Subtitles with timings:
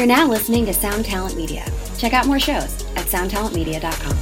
[0.00, 1.62] You're now listening to Sound Talent Media.
[1.98, 4.16] Check out more shows at soundtalentmedia.com.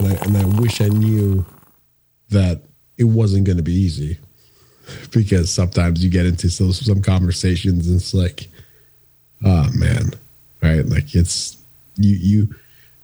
[0.00, 1.46] And I, and I wish I knew
[2.30, 2.60] that
[2.98, 4.18] it wasn't going to be easy
[5.12, 8.48] because sometimes you get into some, some conversations and it's like,
[9.44, 10.10] oh man,
[10.60, 10.84] right?
[10.84, 11.56] Like it's
[11.94, 12.54] you, you,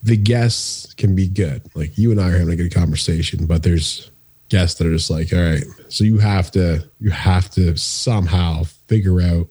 [0.02, 1.62] the guests can be good.
[1.76, 4.10] Like you and I are having a good conversation, but there's
[4.48, 8.62] guests that are just like, all right, so you have to, you have to somehow
[8.88, 9.48] figure out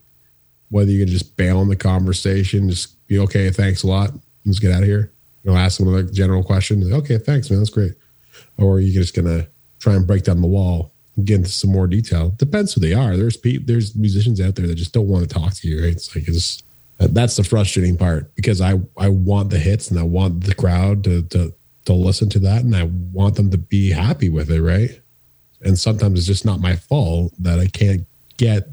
[0.70, 4.12] whether you're gonna just bail on the conversation, just be okay, thanks a lot,
[4.46, 5.12] let's get out of here.
[5.44, 7.94] You know, ask them like general question, like, okay, thanks, man, that's great.
[8.58, 9.48] Or are you just gonna
[9.80, 10.92] try and break down the wall
[11.24, 12.32] get into some more detail?
[12.32, 13.16] Depends who they are.
[13.16, 15.84] There's pe- there's musicians out there that just don't want to talk to you.
[15.84, 15.94] Right?
[15.94, 16.64] It's like it's
[16.98, 21.04] that's the frustrating part because I I want the hits and I want the crowd
[21.06, 21.54] to to
[21.86, 25.02] to listen to that and I want them to be happy with it, right?
[25.62, 28.06] And sometimes it's just not my fault that I can't
[28.38, 28.70] get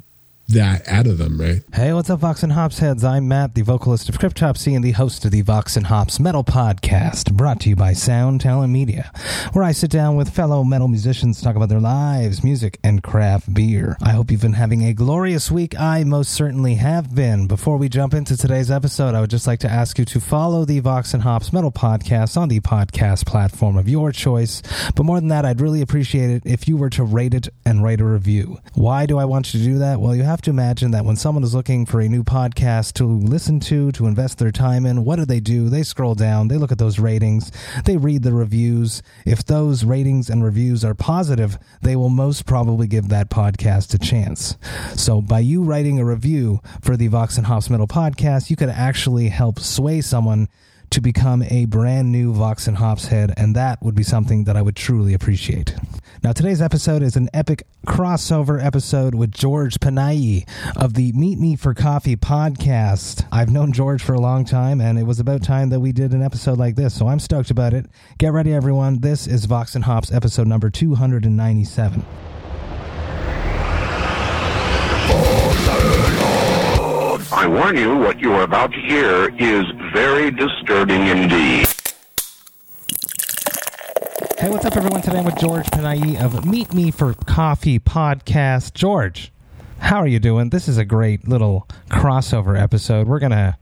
[0.53, 1.63] that out of them, right?
[1.75, 3.05] Hey, what's up, Vox and Hops heads?
[3.05, 6.45] I'm Matt, the vocalist of Cryptopsy and the host of the Vox and Hops Metal
[6.45, 9.11] Podcast, brought to you by Sound Talent Media,
[9.53, 13.03] where I sit down with fellow metal musicians to talk about their lives, music, and
[13.03, 13.97] craft beer.
[14.03, 15.79] I hope you've been having a glorious week.
[15.81, 17.47] I most certainly have been.
[17.47, 20.67] Before we jump into today's episode, I would just like to ask you to follow
[20.67, 24.63] the Vox and Hops Metal Podcast on the podcast platform of your choice.
[24.95, 27.83] But more than that, I'd really appreciate it if you were to rate it and
[27.83, 28.59] write a review.
[28.75, 29.99] Why do I want you to do that?
[29.99, 33.05] Well, you have to imagine that when someone is looking for a new podcast to
[33.05, 35.69] listen to, to invest their time in, what do they do?
[35.69, 37.53] They scroll down, they look at those ratings,
[37.85, 39.03] they read the reviews.
[39.25, 43.99] If those ratings and reviews are positive, they will most probably give that podcast a
[43.99, 44.57] chance.
[44.95, 48.69] So by you writing a review for the Vox and Hops Metal podcast, you could
[48.69, 50.49] actually help sway someone
[50.93, 54.59] to become a brand new Vox and Hops head, and that would be something that
[54.59, 55.75] I would truly appreciate.
[56.23, 61.57] Now, today's episode is an epic crossover episode with George Panayi of the Meet Me
[61.57, 63.27] for Coffee podcast.
[63.33, 66.13] I've known George for a long time, and it was about time that we did
[66.13, 67.87] an episode like this, so I'm stoked about it.
[68.19, 69.01] Get ready, everyone.
[69.01, 72.05] This is Vox and Hops episode number 297.
[77.43, 81.67] I warn you, what you are about to hear is very disturbing indeed.
[84.39, 85.03] Hey, what's up, everyone?
[85.03, 88.75] Today I'm with George Panayi of Meet Me for Coffee podcast.
[88.75, 89.33] George,
[89.81, 90.51] how are you doing?
[90.51, 93.09] This is a great little crossover episode.
[93.09, 93.59] We're going to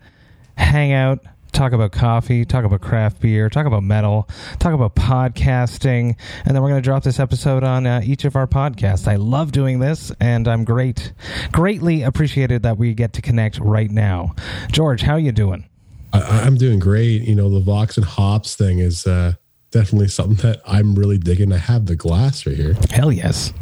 [0.59, 1.21] hang out,
[1.51, 4.29] talk about coffee, talk about craft beer, talk about metal,
[4.59, 8.37] talk about podcasting, and then we're going to drop this episode on uh, each of
[8.37, 9.07] our podcasts.
[9.09, 11.13] I love doing this, and I'm great,
[11.53, 14.35] greatly appreciated that we get to connect right now.
[14.71, 15.67] George, how are you doing?
[16.13, 17.23] I, I'm doing great.
[17.23, 19.35] You know, the Vox and Hops thing is uh,
[19.71, 21.53] definitely something that I'm really digging.
[21.53, 22.77] I have the glass right here.
[22.91, 23.53] Hell yes.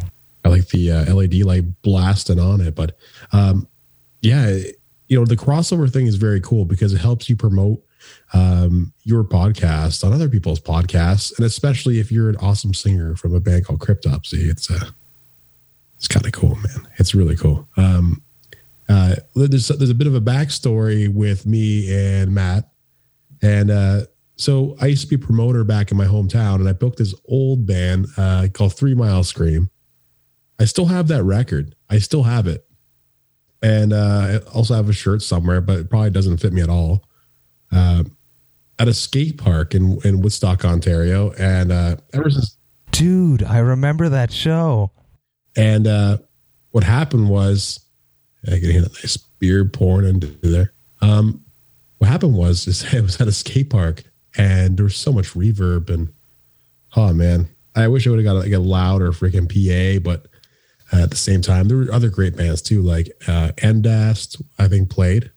[0.43, 2.97] I like the uh, LED light blasting on it, but
[3.31, 3.67] um,
[4.21, 4.59] yeah,
[5.09, 7.83] you know, the crossover thing is very cool because it helps you promote
[8.33, 13.35] um, your podcast on other people's podcasts, and especially if you're an awesome singer from
[13.35, 14.93] a band called Cryptopsy, it's a
[15.97, 16.87] it's kind of cool, man.
[16.97, 17.67] It's really cool.
[17.75, 18.21] Um,
[18.87, 22.69] uh, there's there's a bit of a backstory with me and Matt,
[23.41, 24.01] and uh,
[24.35, 27.15] so I used to be a promoter back in my hometown, and I booked this
[27.27, 29.71] old band uh, called Three Mile Scream.
[30.59, 31.75] I still have that record.
[31.89, 32.65] I still have it,
[33.61, 36.69] and uh, I also have a shirt somewhere, but it probably doesn't fit me at
[36.69, 37.05] all.
[37.71, 38.03] Uh,
[38.79, 42.57] at a skate park in in Woodstock, Ontario, and uh, ever since
[42.91, 44.91] Dude, I remember that show.
[45.55, 46.17] And uh,
[46.71, 47.79] what happened was,
[48.45, 50.73] I can hear a nice beer pouring into there.
[51.01, 51.43] Um,
[51.97, 54.03] what happened was, is I was at a skate park
[54.37, 56.13] and there was so much reverb and,
[56.95, 60.27] oh man, I wish I would have got like a louder freaking PA, but
[60.91, 64.89] at the same time, there were other great bands too, like uh, Endast, I think
[64.89, 65.31] played.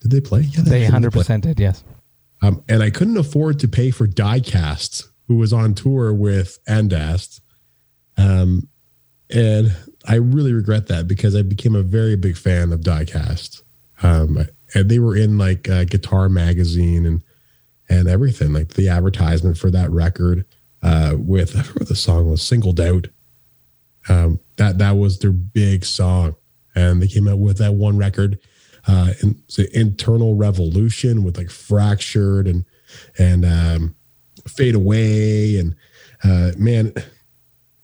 [0.00, 0.42] Did they play?
[0.42, 1.82] Yeah, They actually 100% did, yes.
[2.42, 7.40] um, and I couldn't afford to pay for Diecast, who was on tour with Endast.
[8.18, 8.68] Um,
[9.30, 9.74] and
[10.06, 13.62] I really regret that because I became a very big fan of Diecast.
[14.02, 17.22] Um, and they were in like uh, Guitar Magazine and
[17.88, 20.44] and everything, like the advertisement for that record
[20.82, 23.06] uh, with I the song was, Singled Out.
[24.08, 26.36] Um, that that was their big song,
[26.74, 28.38] and they came out with that one record,
[28.86, 32.64] uh, in, it's an Internal Revolution with like Fractured and
[33.18, 33.94] and um,
[34.46, 35.74] Fade Away, and
[36.24, 36.92] uh, man,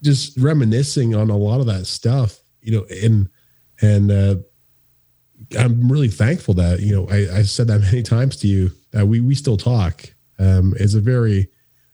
[0.02, 3.28] just reminiscing on a lot of that stuff, you know, and
[3.80, 4.36] and uh,
[5.58, 9.06] I'm really thankful that you know I, I said that many times to you that
[9.06, 10.14] we we still talk.
[10.38, 11.48] Um, it's a very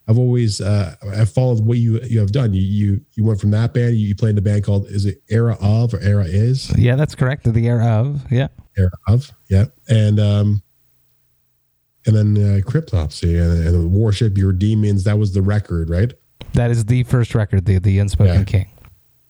[0.08, 2.54] I've always uh, I've followed what you you have done.
[2.54, 3.96] You you you went from that band.
[3.96, 6.96] You, you played in a band called is it Era of or Era is Yeah,
[6.96, 7.44] that's correct.
[7.44, 8.48] The era of yeah.
[8.76, 10.62] Era of yeah, and um,
[12.06, 15.04] and then uh, Cryptopsy and, and Worship Your Demons.
[15.04, 16.12] That was the record, right?
[16.54, 18.44] That is the first record, the the Unspoken Yeah.
[18.44, 18.66] King.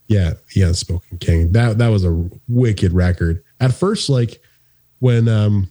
[0.07, 1.51] Yeah, yeah, Spoken King.
[1.51, 3.43] That that was a wicked record.
[3.59, 4.41] At first, like
[4.99, 5.69] when um,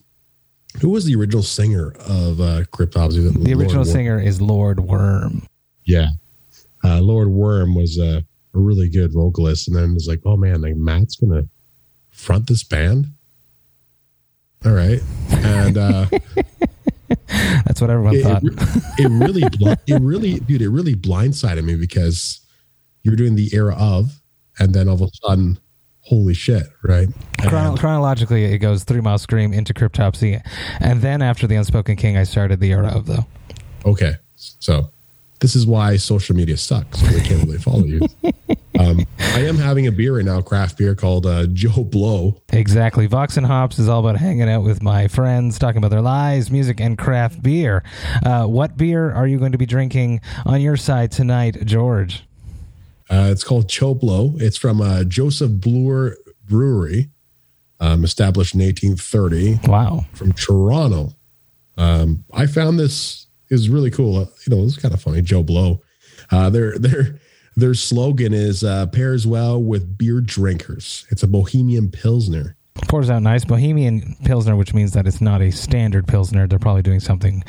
[0.80, 3.44] who was the original singer of uh, Cryptopsy?
[3.44, 5.46] The original singer is Lord Worm.
[5.84, 6.08] Yeah.
[6.84, 9.68] Uh, Lord Worm was a, a really good vocalist.
[9.68, 11.48] And then it's like, oh man, like Matt's going to
[12.10, 13.06] front this band.
[14.64, 15.00] All right.
[15.30, 16.06] And uh,
[17.64, 18.42] That's what everyone it, thought.
[18.44, 18.52] it,
[18.98, 19.42] it really,
[19.86, 22.40] it really, dude, it really blindsided me because
[23.02, 24.20] you were doing the era of,
[24.58, 25.58] and then all of a sudden,
[26.08, 27.08] holy shit, right?
[27.40, 30.40] Chrono- chronologically, it goes Three Mile Scream into Cryptopsy,
[30.80, 33.26] and then after the Unspoken King, I started the era of though.
[33.84, 34.14] Okay.
[34.36, 34.90] So
[35.40, 37.00] this is why social media sucks.
[37.00, 38.00] They can't really follow you.
[38.78, 42.40] Um, I am having a beer right now, craft beer called uh, Joe Blow.
[42.52, 43.08] Exactly.
[43.08, 46.48] Vox and Hops is all about hanging out with my friends, talking about their lives,
[46.48, 47.82] music, and craft beer.
[48.24, 52.22] Uh, what beer are you going to be drinking on your side tonight, George?
[53.10, 54.34] Uh, it's called Joe Blow.
[54.38, 57.10] It's from uh, Joseph Bloor Brewery,
[57.80, 60.06] um, established in 1830 Wow.
[60.12, 61.14] from Toronto.
[61.76, 64.16] Um, I found this is really cool.
[64.16, 65.22] Uh, you know, it's kind of funny.
[65.22, 65.80] Joe Blow.
[66.30, 67.18] Uh, their their
[67.56, 71.06] their slogan is uh, pairs well with beer drinkers.
[71.10, 72.56] It's a Bohemian Pilsner.
[72.88, 73.44] Pours out nice.
[73.44, 76.46] Bohemian Pilsner, which means that it's not a standard Pilsner.
[76.46, 77.42] They're probably doing something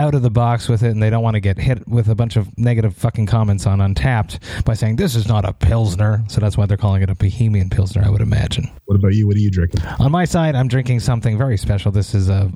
[0.00, 2.14] out of the box with it, and they don't want to get hit with a
[2.14, 6.24] bunch of negative fucking comments on Untappd by saying this is not a Pilsner.
[6.26, 8.70] So that's why they're calling it a Bohemian Pilsner, I would imagine.
[8.86, 9.26] What about you?
[9.26, 9.82] What are you drinking?
[9.98, 11.92] On my side, I'm drinking something very special.
[11.92, 12.48] This is uh,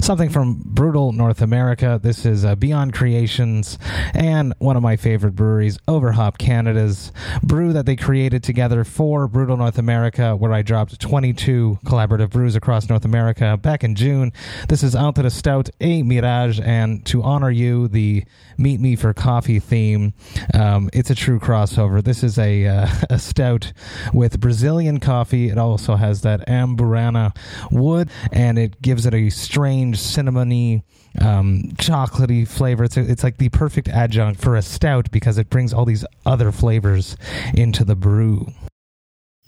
[0.00, 1.98] something from Brutal North America.
[2.02, 3.78] This is uh, Beyond Creations
[4.12, 7.12] and one of my favorite breweries, Overhop Canada's
[7.42, 12.56] brew that they created together for Brutal North America, where I dropped 22 collaborative brews
[12.56, 14.34] across North America back in June.
[14.68, 18.24] This is Alta de Stout, a Mirage, and to honor you, the
[18.58, 20.12] Meet Me for Coffee theme,
[20.54, 22.02] um, it's a true crossover.
[22.02, 23.72] This is a, uh, a stout
[24.12, 25.48] with Brazilian coffee.
[25.48, 27.36] It also has that Amburana
[27.70, 30.82] wood, and it gives it a strange cinnamony,
[31.20, 32.84] um, chocolatey flavor.
[32.84, 36.52] It's, it's like the perfect adjunct for a stout because it brings all these other
[36.52, 37.16] flavors
[37.54, 38.52] into the brew.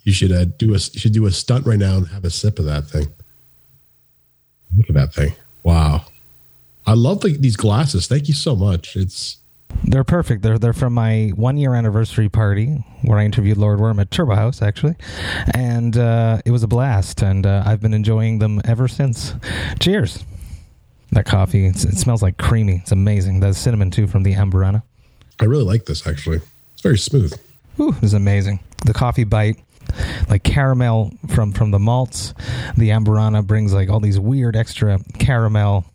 [0.03, 2.59] You should uh, do a should do a stunt right now and have a sip
[2.59, 3.07] of that thing.
[4.75, 5.33] Look at that thing!
[5.63, 6.05] Wow,
[6.85, 8.07] I love the, these glasses.
[8.07, 8.95] Thank you so much.
[8.95, 9.37] It's
[9.83, 10.43] They're perfect.
[10.43, 14.35] They're they're from my one year anniversary party where I interviewed Lord Worm at Turbo
[14.35, 14.95] House actually,
[15.53, 17.21] and uh, it was a blast.
[17.21, 19.33] And uh, I've been enjoying them ever since.
[19.79, 20.23] Cheers!
[21.11, 22.77] That coffee it's, it smells like creamy.
[22.81, 23.39] It's amazing.
[23.39, 24.81] The cinnamon too from the Amburana.
[25.39, 26.41] I really like this actually.
[26.73, 27.33] It's very smooth.
[27.79, 28.59] Ooh, it's amazing.
[28.85, 29.57] The coffee bite,
[30.29, 32.33] like caramel from from the malts.
[32.77, 35.85] The Amburana brings like all these weird extra caramel,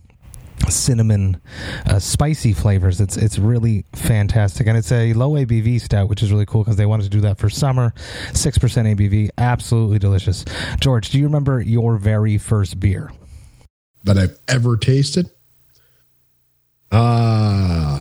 [0.69, 1.41] cinnamon,
[1.87, 3.01] uh, spicy flavors.
[3.01, 6.77] It's it's really fantastic, and it's a low ABV stout, which is really cool because
[6.77, 7.95] they wanted to do that for summer.
[8.33, 10.45] Six percent ABV, absolutely delicious.
[10.81, 13.11] George, do you remember your very first beer?
[14.05, 15.31] that I've ever tasted.
[16.91, 18.01] Uh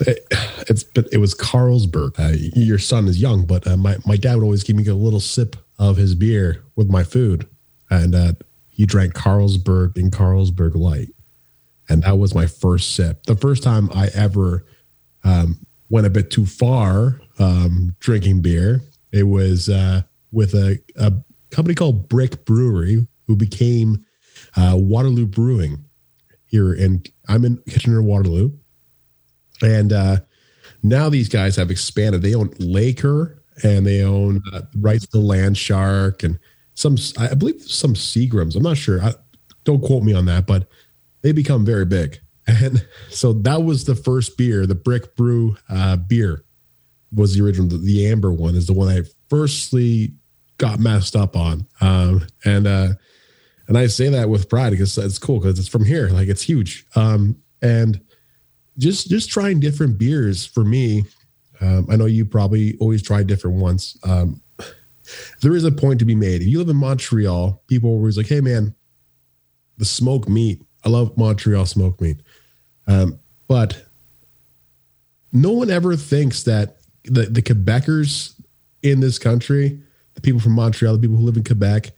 [0.00, 0.26] it,
[0.68, 2.18] it's but it was Carlsberg.
[2.18, 4.94] Uh, your son is young, but uh, my my dad would always give me a
[4.94, 7.48] little sip of his beer with my food,
[7.90, 8.32] and uh,
[8.68, 11.08] he drank Carlsberg in Carlsberg Light,
[11.88, 13.24] and that was my first sip.
[13.24, 14.64] The first time I ever
[15.24, 18.82] um, went a bit too far um, drinking beer.
[19.12, 20.02] It was uh,
[20.32, 21.12] with a, a
[21.50, 24.04] company called Brick Brewery, who became
[24.56, 25.84] uh, Waterloo Brewing
[26.46, 28.52] here and I'm in Kitchener Waterloo,
[29.62, 30.16] and uh,
[30.82, 32.22] now these guys have expanded.
[32.22, 36.38] They own Laker and they own uh, rights to Land Shark and
[36.74, 38.56] some I believe some Seagrams.
[38.56, 39.02] I'm not sure.
[39.02, 39.14] I,
[39.64, 40.68] don't quote me on that, but
[41.28, 42.20] they become very big.
[42.50, 46.44] And so that was the first beer, the Brick Brew uh, beer
[47.12, 47.68] was the original.
[47.68, 50.14] The, the amber one is the one I firstly
[50.56, 51.66] got messed up on.
[51.82, 52.94] Um, and uh,
[53.66, 56.40] and I say that with pride because it's cool because it's from here, like it's
[56.40, 56.86] huge.
[56.96, 58.00] Um, and
[58.78, 61.04] just just trying different beers for me.
[61.60, 63.94] Um, I know you probably always try different ones.
[64.04, 64.40] Um,
[65.42, 66.40] there is a point to be made.
[66.40, 68.74] If you live in Montreal, people are always like, "Hey, man,
[69.78, 70.62] the smoked meat.
[70.88, 72.18] I love Montreal smoked meat."
[72.86, 73.84] Um, but
[75.32, 78.34] no one ever thinks that the, the Quebecers
[78.82, 79.80] in this country,
[80.14, 81.90] the people from Montreal, the people who live in Quebec,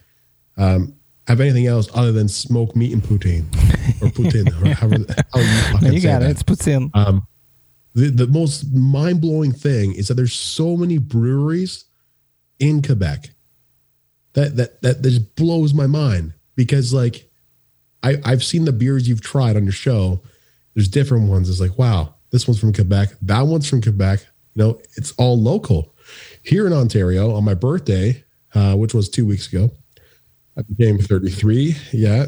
[0.57, 0.95] um,
[1.27, 3.47] have anything else other than smoked meat and poutine
[4.03, 4.49] or poutine.
[4.49, 6.25] or however, how you, you got it.
[6.25, 6.31] that.
[6.31, 6.91] It's puts in.
[6.95, 7.27] Um,
[7.95, 11.85] the, the most mind blowing thing is that there's so many breweries
[12.59, 13.31] in Quebec
[14.35, 17.30] that that, that just blows my mind because like
[18.03, 20.23] I I've seen the beers you've tried on your show.
[20.75, 21.49] There's different ones.
[21.49, 23.11] It's like wow, this one's from Quebec.
[23.23, 24.21] That one's from Quebec.
[24.55, 25.95] You know, it's all local.
[26.43, 29.71] Here in Ontario, on my birthday, uh, which was two weeks ago,
[30.57, 31.77] I became 33.
[31.93, 32.27] Yeah,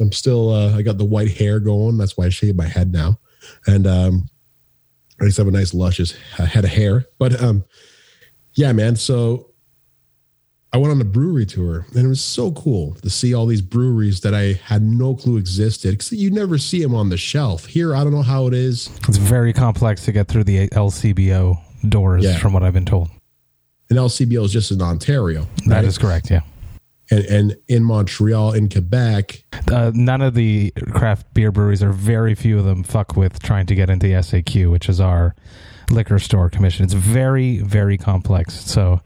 [0.00, 0.52] I'm still.
[0.52, 1.98] Uh, I got the white hair going.
[1.98, 3.18] That's why I shave my head now,
[3.66, 4.28] and um,
[5.20, 7.06] I just have a nice luscious head of hair.
[7.18, 7.64] But um,
[8.54, 8.96] yeah, man.
[8.96, 9.53] So
[10.74, 13.62] I went on a brewery tour, and it was so cool to see all these
[13.62, 15.92] breweries that I had no clue existed.
[15.92, 17.66] Because you never see them on the shelf.
[17.66, 18.90] Here, I don't know how it is.
[19.08, 22.38] It's very complex to get through the LCBO doors, Yeah.
[22.38, 23.08] from what I've been told.
[23.88, 25.46] And LCBO is just in Ontario.
[25.66, 25.84] That right?
[25.84, 26.28] is correct.
[26.30, 26.40] Yeah.
[27.10, 32.34] and, and in Montreal, in Quebec, Uh, none of the craft beer breweries, or very
[32.34, 35.36] few of them, fuck with trying to get into the SAQ, which is our
[35.90, 36.82] liquor store commission.
[36.84, 38.54] It's very, very complex.
[38.54, 39.02] So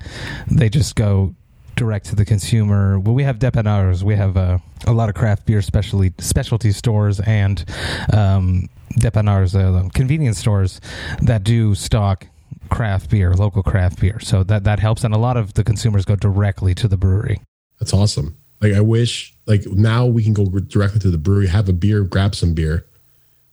[0.51, 1.35] they just go
[1.79, 2.99] direct to the consumer.
[2.99, 4.03] Well, we have dépanneurs.
[4.03, 7.65] We have uh, a lot of craft beer specialty specialty stores and
[8.13, 8.69] um,
[9.03, 10.81] uh, convenience stores
[11.23, 12.27] that do stock
[12.69, 14.19] craft beer, local craft beer.
[14.21, 17.41] So that that helps, and a lot of the consumers go directly to the brewery.
[17.79, 18.37] That's awesome.
[18.61, 22.03] Like I wish, like now we can go directly to the brewery, have a beer,
[22.03, 22.87] grab some beer.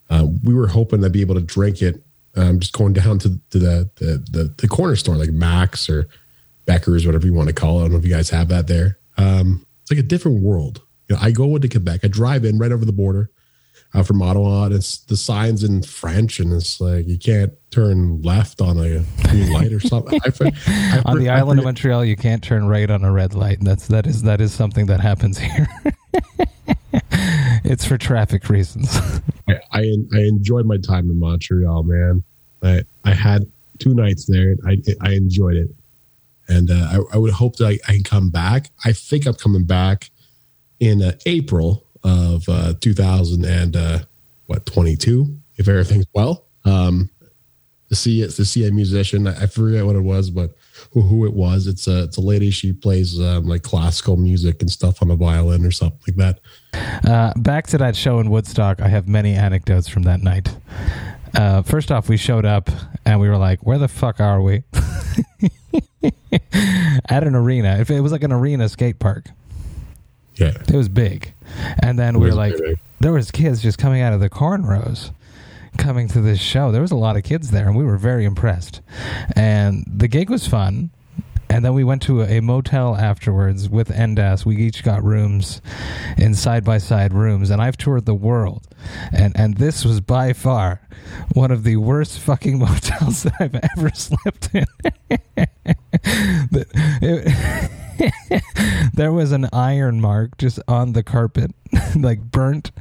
[0.09, 2.03] Uh, we were hoping to be able to drink it,
[2.35, 6.07] um, just going down to, to the, the the the corner store like Max or
[6.65, 7.81] Becker's, whatever you want to call it.
[7.81, 8.97] I don't know if you guys have that there.
[9.17, 10.81] Um, it's like a different world.
[11.07, 13.29] You know, I go into Quebec, I drive in right over the border
[13.93, 18.21] uh, from Ottawa, and it's the signs in French, and it's like you can't turn
[18.23, 20.19] left on a green light or something.
[20.25, 23.03] I, for- I on for- the I island of Montreal, you can't turn right on
[23.03, 23.59] a red light.
[23.59, 25.67] And that's that is that is something that happens here.
[27.63, 28.95] it's for traffic reasons.
[29.47, 29.79] I, I
[30.13, 32.23] I enjoyed my time in Montreal, man.
[32.63, 33.45] I I had
[33.79, 34.55] two nights there.
[34.65, 35.69] I I enjoyed it,
[36.47, 38.69] and uh, I I would hope that I, I can come back.
[38.83, 40.09] I think I'm coming back
[40.79, 43.99] in uh, April of uh, 2000 and uh,
[44.45, 46.45] what 22 if everything's well.
[46.65, 47.09] Um,
[47.89, 49.27] to see it to see a musician.
[49.27, 50.55] I, I forget what it was, but
[50.91, 51.67] who, who it was.
[51.67, 52.49] It's a it's a lady.
[52.49, 56.15] She plays um, like classical music and stuff on the violin or something like
[56.73, 57.09] that.
[57.09, 60.49] Uh, back to that show in Woodstock, I have many anecdotes from that night.
[61.35, 62.69] Uh, first off, we showed up
[63.05, 64.63] and we were like, "Where the fuck are we?"
[67.09, 67.77] At an arena.
[67.79, 69.25] If it was like an arena skate park,
[70.35, 71.33] Yeah, it was big.
[71.79, 72.79] And then we were like, big.
[72.99, 75.11] there was kids just coming out of the cornrows
[75.77, 76.71] coming to this show.
[76.71, 78.81] There was a lot of kids there, and we were very impressed.
[79.35, 80.89] And the gig was fun.
[81.49, 84.45] And then we went to a motel afterwards with Endast.
[84.45, 85.61] We each got rooms
[86.17, 88.67] in side by side rooms, and I've toured the world,
[89.13, 90.81] and and this was by far
[91.33, 94.65] one of the worst fucking motels that I've ever slept in.
[97.01, 97.71] It-
[98.93, 101.51] there was an iron mark just on the carpet,
[101.95, 102.71] like burnt.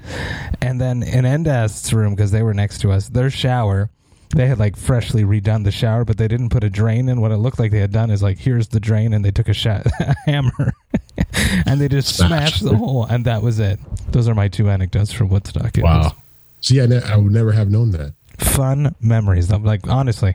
[0.61, 3.91] And then in Endast's room, because they were next to us, their shower,
[4.31, 7.21] they had like freshly redone the shower, but they didn't put a drain in.
[7.21, 9.49] What it looked like they had done is like, here's the drain, and they took
[9.49, 10.73] a, sha- a hammer
[11.67, 13.79] and they just smashed the hole, and that was it.
[14.11, 15.77] Those are my two anecdotes from Woodstock.
[15.79, 16.17] It was Wow.
[16.61, 18.15] See, I, ne- I would never have known that.
[18.39, 19.53] fun memories.
[19.53, 20.35] I'm like honestly,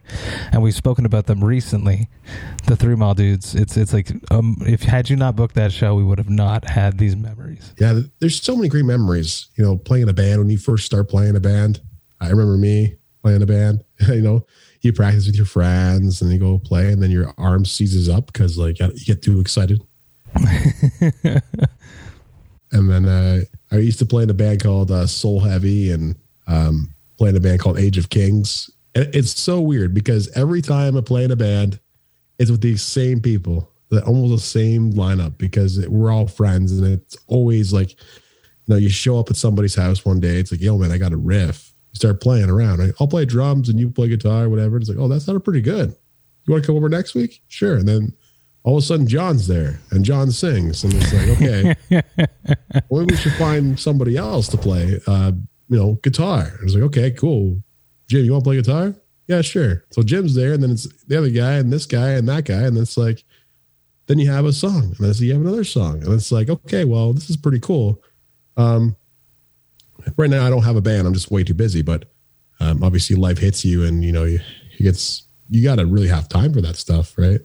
[0.52, 2.08] and we've spoken about them recently.
[2.68, 3.56] The Three Mile Dudes.
[3.56, 6.66] It's it's like um, if had you not booked that show, we would have not
[6.70, 7.74] had these memories.
[7.80, 9.48] Yeah, there's so many great memories.
[9.56, 11.82] You know, playing a band when you first start playing a band.
[12.22, 12.96] I remember me
[13.30, 13.84] playing a band.
[14.08, 14.46] you know,
[14.82, 18.28] you practice with your friends and you go play, and then your arm seizes up
[18.28, 19.82] because like you get too excited.
[20.36, 21.42] and
[22.72, 26.16] then uh, I used to play in a band called uh, Soul Heavy and
[26.48, 28.70] um, play in a band called Age of Kings.
[28.96, 31.80] And it's so weird because every time I play in a band,
[32.40, 36.72] it's with these same people, the, almost the same lineup because it, we're all friends.
[36.72, 37.96] And it's always like, you
[38.68, 41.14] know, you show up at somebody's house one day, it's like, yo, man, I got
[41.14, 41.69] a riff.
[41.92, 42.80] You start playing around.
[42.80, 42.94] Right?
[43.00, 44.78] I'll play drums and you play guitar, or whatever.
[44.78, 45.96] It's like, oh, that sounded pretty good.
[46.46, 47.42] You want to come over next week?
[47.48, 47.78] Sure.
[47.78, 48.14] And then
[48.64, 50.84] all of a sudden, John's there and John sings.
[50.84, 52.02] And it's like, okay,
[52.90, 55.32] well, we should find somebody else to play, uh,
[55.70, 56.42] you know, guitar.
[56.42, 57.62] And it's like, okay, cool.
[58.08, 58.96] Jim, you want to play guitar?
[59.28, 59.86] Yeah, sure.
[59.92, 62.64] So Jim's there, and then it's the other guy, and this guy, and that guy,
[62.64, 63.24] and it's like,
[64.08, 66.84] then you have a song, and then you have another song, and it's like, okay,
[66.84, 68.02] well, this is pretty cool.
[68.58, 68.96] Um,
[70.18, 71.82] right now, I don't have a band; I'm just way too busy.
[71.82, 72.06] But
[72.60, 74.40] um, obviously, life hits you, and you know, you,
[74.78, 77.42] you gets you got to really have time for that stuff, right?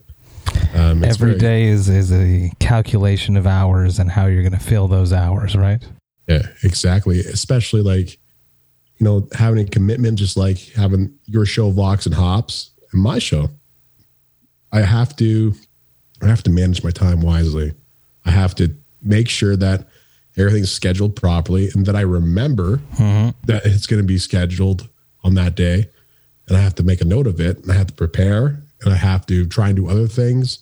[0.75, 4.59] Um, Every very- day is is a calculation of hours and how you're going to
[4.65, 5.87] fill those hours, right?
[6.29, 7.21] Yeah, exactly.
[7.21, 8.19] Especially like
[8.99, 13.19] you know, having a commitment, just like having your show Vox and Hops and my
[13.19, 13.49] show.
[14.73, 15.55] I have to,
[16.23, 17.75] I have to manage my time wisely.
[18.25, 19.89] I have to make sure that
[20.37, 22.81] everything's scheduled properly and that I remember
[23.45, 24.89] that it's going to be scheduled
[25.23, 25.89] on that day.
[26.49, 28.93] And I have to make a note of it and I have to prepare and
[28.93, 30.61] I have to try and do other things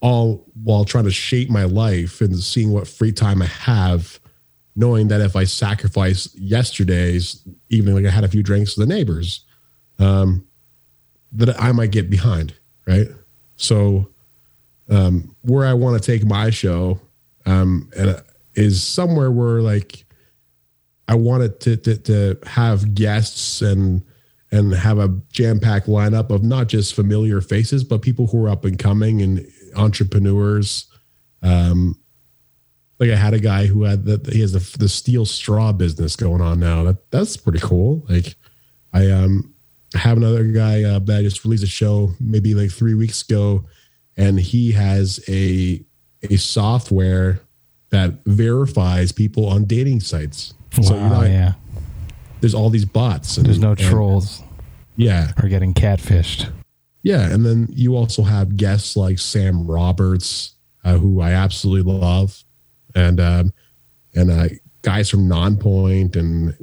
[0.00, 4.18] all while trying to shape my life and seeing what free time I have,
[4.76, 8.94] knowing that if I sacrifice yesterday's evening, like I had a few drinks with the
[8.94, 9.44] neighbors,
[9.98, 10.46] um,
[11.32, 12.54] that I might get behind,
[12.86, 13.08] right?
[13.56, 14.08] So,
[14.88, 17.00] um, where I want to take my show,
[17.46, 18.20] um, and uh,
[18.54, 20.04] is somewhere where like
[21.08, 24.04] I wanted to, to to have guests and
[24.52, 28.48] and have a jam packed lineup of not just familiar faces, but people who are
[28.48, 30.86] up and coming and entrepreneurs.
[31.42, 31.96] Um,
[32.98, 36.16] like I had a guy who had that he has the, the steel straw business
[36.16, 36.84] going on now.
[36.84, 38.04] That that's pretty cool.
[38.08, 38.36] Like
[38.92, 39.54] I um
[39.94, 43.64] have another guy uh, that just released a show maybe like three weeks ago,
[44.16, 45.84] and he has a
[46.22, 47.40] a software
[47.90, 50.54] that verifies people on dating sites.
[50.78, 51.52] Wow, you know, yeah.
[52.40, 53.36] there's all these bots.
[53.36, 54.42] And, There's no and- trolls
[54.96, 56.52] yeah, Are getting catfished.
[57.02, 62.44] yeah, and then you also have guests like Sam Roberts, uh, who I absolutely love,
[62.94, 63.52] and um,
[64.14, 64.48] and uh,
[64.82, 66.54] guys from Nonpoint, and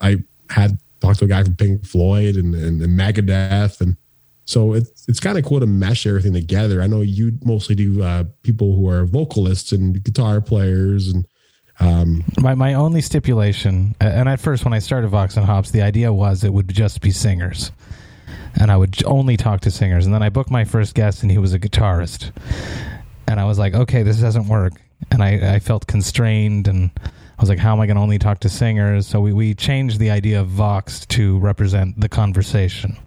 [0.00, 0.18] I
[0.50, 3.96] had talked to a guy from Pink Floyd and and, and Megadeth, and
[4.52, 6.82] so it's it's kind of cool to mesh everything together.
[6.82, 11.26] I know you mostly do uh, people who are vocalists and guitar players, and
[11.80, 15.80] um, My my only stipulation, and at first when I started Vox and Hops, the
[15.80, 17.72] idea was it would just be singers,
[18.60, 20.04] and I would only talk to singers.
[20.04, 22.30] And then I booked my first guest, and he was a guitarist,
[23.26, 24.74] and I was like, okay, this doesn't work,
[25.10, 28.18] and I, I felt constrained, and I was like, how am I going to only
[28.18, 29.06] talk to singers?
[29.06, 32.98] So we we changed the idea of Vox to represent the conversation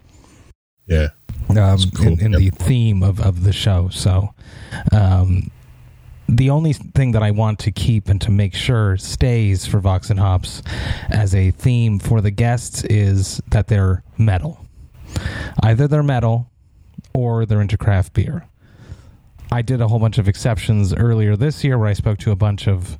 [0.86, 1.08] yeah,
[1.50, 2.06] um, cool.
[2.08, 2.40] in, in Yep.
[2.40, 3.88] the theme of, of the show.
[3.90, 4.34] So,
[4.92, 5.50] um,
[6.28, 10.10] the only thing that I want to keep and to make sure stays for Vox
[10.10, 10.60] and Hops
[11.08, 14.66] as a theme for the guests is that they're metal.
[15.62, 16.50] Either they're metal
[17.14, 18.44] or they're into craft beer.
[19.52, 22.36] I did a whole bunch of exceptions earlier this year where I spoke to a
[22.36, 22.98] bunch of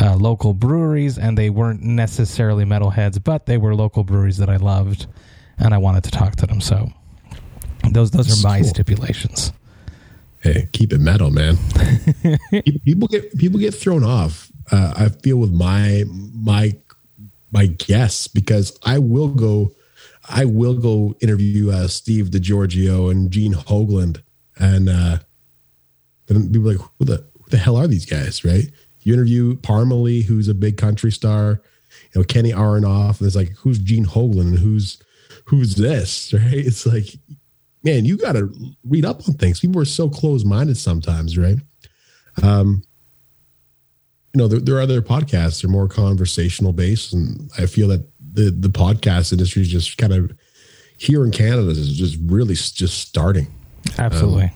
[0.00, 4.56] uh, local breweries, and they weren't necessarily metalheads, but they were local breweries that I
[4.56, 5.06] loved,
[5.58, 6.60] and I wanted to talk to them.
[6.60, 6.90] So
[7.92, 8.68] those those That's are my cool.
[8.68, 9.52] stipulations.
[10.40, 11.56] hey, keep it metal, man.
[12.84, 14.50] People get people get thrown off.
[14.70, 16.74] Uh, I feel with my my
[17.52, 19.72] my guests because I will go,
[20.28, 24.20] I will go interview uh, Steve DiGiorgio and Gene Hoglan,
[24.58, 25.18] and uh,
[26.26, 28.44] then people are like, who the who the hell are these guys?
[28.44, 28.70] Right?
[29.00, 31.60] You interview Parmalee, who's a big country star,
[32.12, 34.98] you know Kenny Aronoff, and it's like, who's Gene Hoglan and who's
[35.46, 36.32] who's this?
[36.34, 36.54] Right?
[36.54, 37.06] It's like
[37.84, 38.52] man, you got to
[38.84, 39.60] read up on things.
[39.60, 41.58] People are so close minded sometimes, right?
[42.42, 42.82] Um,
[44.32, 47.88] you know, there, there are other podcasts that are more conversational based, and I feel
[47.88, 50.32] that the the podcast industry is just kind of
[50.96, 53.46] here in Canada is just really just starting.
[53.98, 54.50] Absolutely.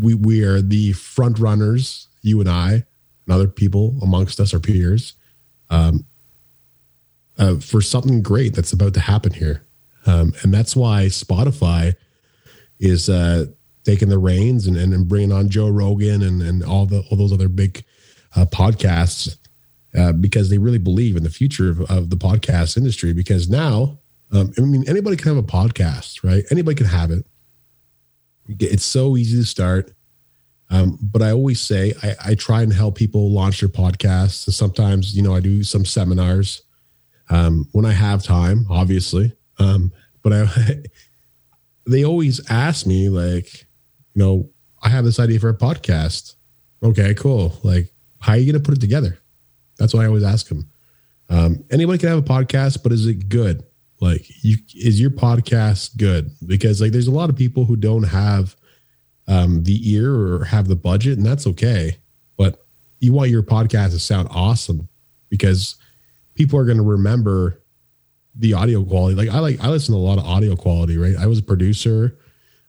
[0.00, 2.84] We we are the front runners, you and I, and
[3.30, 5.14] other people amongst us, our peers,
[5.70, 6.04] um,
[7.38, 9.64] uh, for something great that's about to happen here,
[10.06, 11.94] um, and that's why Spotify
[12.82, 13.46] is uh,
[13.84, 17.16] taking the reins and, and, and bringing on Joe Rogan and, and all the all
[17.16, 17.84] those other big
[18.36, 19.36] uh, podcasts
[19.96, 23.12] uh, because they really believe in the future of, of the podcast industry.
[23.12, 23.98] Because now,
[24.32, 26.44] um, I mean, anybody can have a podcast, right?
[26.50, 27.24] Anybody can have it.
[28.48, 29.92] It's so easy to start.
[30.70, 34.46] Um, but I always say I, I try and help people launch their podcasts.
[34.46, 36.62] And sometimes, you know, I do some seminars
[37.30, 39.36] um, when I have time, obviously.
[39.58, 39.92] Um,
[40.22, 40.46] but I,
[41.86, 43.66] they always ask me like,
[44.14, 44.50] you know,
[44.82, 46.34] I have this idea for a podcast.
[46.82, 47.58] Okay, cool.
[47.62, 49.18] Like, how are you going to put it together?
[49.78, 50.68] That's why I always ask them.
[51.28, 53.64] Um, anybody can have a podcast, but is it good?
[54.00, 56.30] Like, you is your podcast good?
[56.44, 58.56] Because like, there's a lot of people who don't have
[59.28, 61.98] um, the ear or have the budget, and that's okay.
[62.36, 62.64] But
[62.98, 64.88] you want your podcast to sound awesome
[65.28, 65.76] because
[66.34, 67.61] people are going to remember
[68.34, 69.14] the audio quality.
[69.14, 71.16] Like I like I listen to a lot of audio quality, right?
[71.16, 72.18] I was a producer,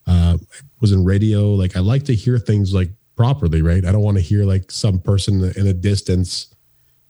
[0.08, 0.38] uh,
[0.82, 1.54] was in radio.
[1.54, 3.86] Like I like to hear things like properly, right?
[3.86, 6.54] I don't want to hear like some person in a distance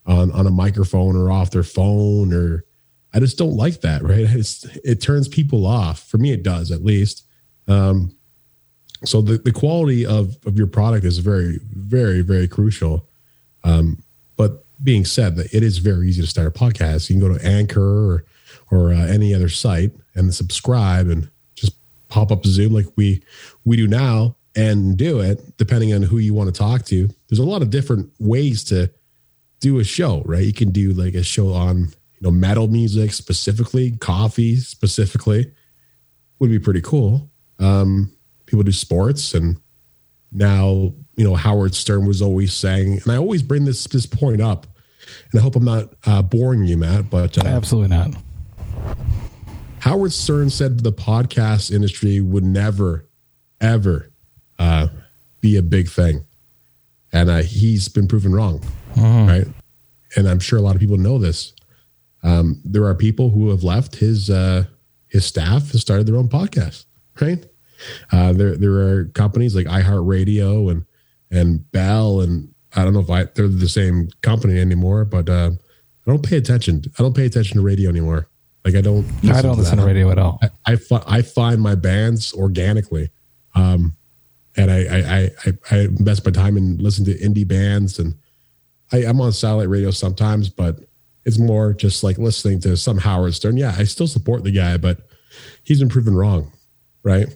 [0.05, 2.65] on on a microphone or off their phone or
[3.13, 4.27] I just don't like that, right?
[4.33, 6.07] It's, it turns people off.
[6.09, 7.25] For me, it does at least.
[7.67, 8.15] Um,
[9.05, 13.07] so the, the quality of, of your product is very, very, very crucial.
[13.63, 14.03] Um,
[14.37, 17.09] but being said that it is very easy to start a podcast.
[17.09, 18.25] You can go to Anchor or
[18.73, 21.75] or uh, any other site and subscribe and just
[22.09, 23.21] pop up Zoom like we
[23.65, 27.07] we do now and do it depending on who you want to talk to.
[27.29, 28.91] There's a lot of different ways to
[29.59, 30.43] do a show, right?
[30.43, 35.51] You can do like a show on you know metal music specifically, coffee specifically,
[36.39, 37.29] would be pretty cool.
[37.59, 38.11] Um,
[38.47, 39.57] people do sports, and
[40.31, 44.41] now you know Howard Stern was always saying, and I always bring this this point
[44.41, 44.65] up,
[45.31, 48.15] and I hope I'm not uh, boring you, Matt, but uh, Absolutely not.
[49.83, 53.05] Howard Stern said the podcast industry would never,
[53.59, 54.13] ever
[54.57, 54.87] uh,
[55.41, 56.25] be a big thing.
[57.11, 58.63] And uh, he's been proven wrong.
[58.95, 59.45] Right.
[60.15, 61.51] And I'm sure a lot of people know this.
[62.23, 64.63] Um, there are people who have left his uh,
[65.07, 66.85] his staff and started their own podcast.
[67.19, 67.45] Right.
[68.09, 70.85] Uh, there there are companies like iHeartRadio and
[71.29, 75.51] and Bell and I don't know if I they're the same company anymore, but uh,
[76.07, 76.83] I don't pay attention.
[76.97, 78.29] I don't pay attention to radio anymore.
[78.65, 79.05] Like I don't.
[79.29, 80.39] I don't listen to radio at all.
[80.41, 83.09] I I, fi- I find my bands organically,
[83.55, 83.95] um,
[84.55, 88.15] and I I, I I invest my time in listening to indie bands, and
[88.91, 90.79] I, I'm on satellite radio sometimes, but
[91.25, 93.57] it's more just like listening to some Howard Stern.
[93.57, 94.99] Yeah, I still support the guy, but
[95.63, 96.51] he's been proven wrong,
[97.03, 97.27] right?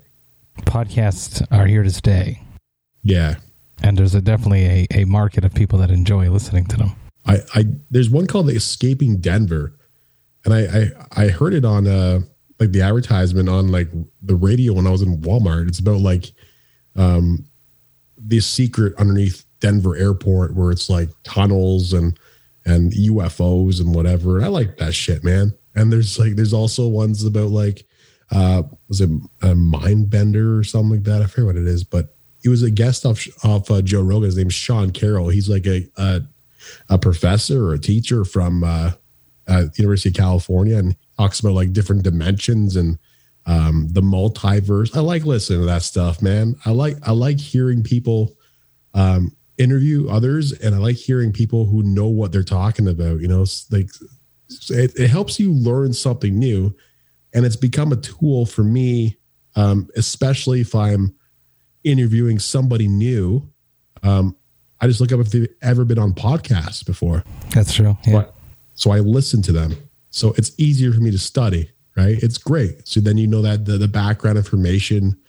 [0.61, 2.41] Podcasts are here to stay,
[3.03, 3.35] Yeah,
[3.83, 6.95] and there's a, definitely a, a market of people that enjoy listening to them.
[7.25, 9.76] I, I there's one called the Escaping Denver,
[10.47, 12.21] and I I, I heard it on uh
[12.59, 13.89] like the advertisement on like
[14.21, 15.67] the radio when I was in Walmart.
[15.67, 16.31] It's about like
[16.95, 17.45] um
[18.17, 22.17] this secret underneath Denver airport where it's like tunnels and
[22.65, 24.37] and UFOs and whatever.
[24.37, 25.53] And I like that shit, man.
[25.75, 27.85] And there's like there's also ones about like
[28.31, 29.09] uh was it
[29.41, 31.21] a mind bender or something like that?
[31.21, 34.25] I forget what it is, but he was a guest off off uh, Joe Rogan.
[34.25, 35.29] His name's Sean Carroll.
[35.29, 36.21] He's like a, a
[36.89, 38.91] a professor or a teacher from uh,
[39.47, 42.99] uh, University of California and talks about like different dimensions and
[43.45, 44.95] um, the multiverse.
[44.95, 46.55] I like listening to that stuff, man.
[46.65, 48.35] I like I like hearing people
[48.93, 53.21] um, interview others, and I like hearing people who know what they're talking about.
[53.21, 53.89] You know, it's like
[54.69, 56.75] it, it helps you learn something new,
[57.33, 59.17] and it's become a tool for me,
[59.55, 61.15] um, especially if I'm
[61.85, 63.49] interviewing somebody new.
[64.03, 64.35] Um,
[64.79, 67.23] I just look up if they've ever been on podcasts before.
[67.51, 67.97] That's true.
[68.05, 68.13] Yeah.
[68.13, 68.36] But-
[68.77, 69.75] So I listen to them.
[70.11, 72.21] So it's easier for me to study, right?
[72.21, 72.87] It's great.
[72.87, 75.19] So then you know that the, the background information.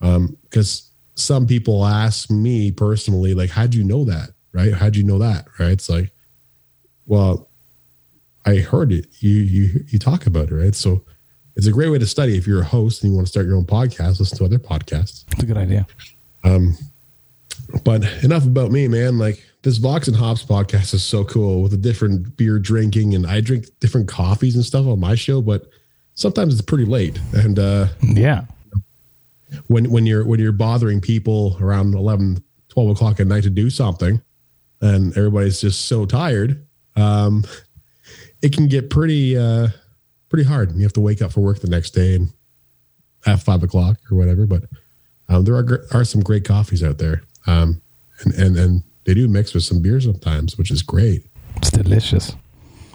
[0.00, 4.30] Um, because some people ask me personally, like, how'd you know that?
[4.52, 4.72] Right?
[4.72, 5.46] How'd you know that?
[5.58, 5.72] Right?
[5.72, 6.12] It's like,
[7.06, 7.50] well,
[8.46, 9.06] I heard it.
[9.18, 10.74] You you you talk about it, right?
[10.74, 11.04] So
[11.56, 13.46] it's a great way to study if you're a host and you want to start
[13.46, 15.24] your own podcast, listen to other podcasts.
[15.32, 15.86] It's a good idea.
[16.44, 16.76] Um,
[17.84, 19.18] but enough about me, man.
[19.18, 23.26] Like this Vox and Hops podcast is so cool with the different beer drinking, and
[23.26, 25.40] I drink different coffees and stuff on my show.
[25.42, 25.66] But
[26.14, 28.44] sometimes it's pretty late, and uh, Yeah.
[29.66, 33.70] when when you're when you're bothering people around 11, 12 o'clock at night to do
[33.70, 34.20] something,
[34.80, 36.64] and everybody's just so tired,
[36.96, 37.44] um,
[38.42, 39.68] it can get pretty uh,
[40.28, 40.74] pretty hard.
[40.76, 42.32] You have to wake up for work the next day and
[43.26, 44.46] at five o'clock or whatever.
[44.46, 44.64] But
[45.30, 47.80] um, there are are some great coffees out there, um,
[48.20, 51.26] and and and they do mix with some beer sometimes, which is great.
[51.56, 52.34] It's delicious.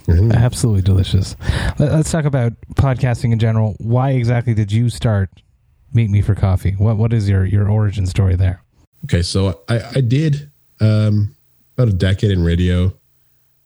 [0.08, 0.34] Mhm.
[0.34, 1.36] Absolutely delicious.
[1.78, 3.76] Let- Let's talk about podcasting in general.
[3.80, 5.30] Why exactly did you start
[5.94, 6.72] Meet Me for Coffee?
[6.72, 8.64] What What is your, your origin story there?
[9.06, 10.50] Okay, so I, I did
[10.82, 11.36] um,
[11.78, 12.92] about a decade in radio.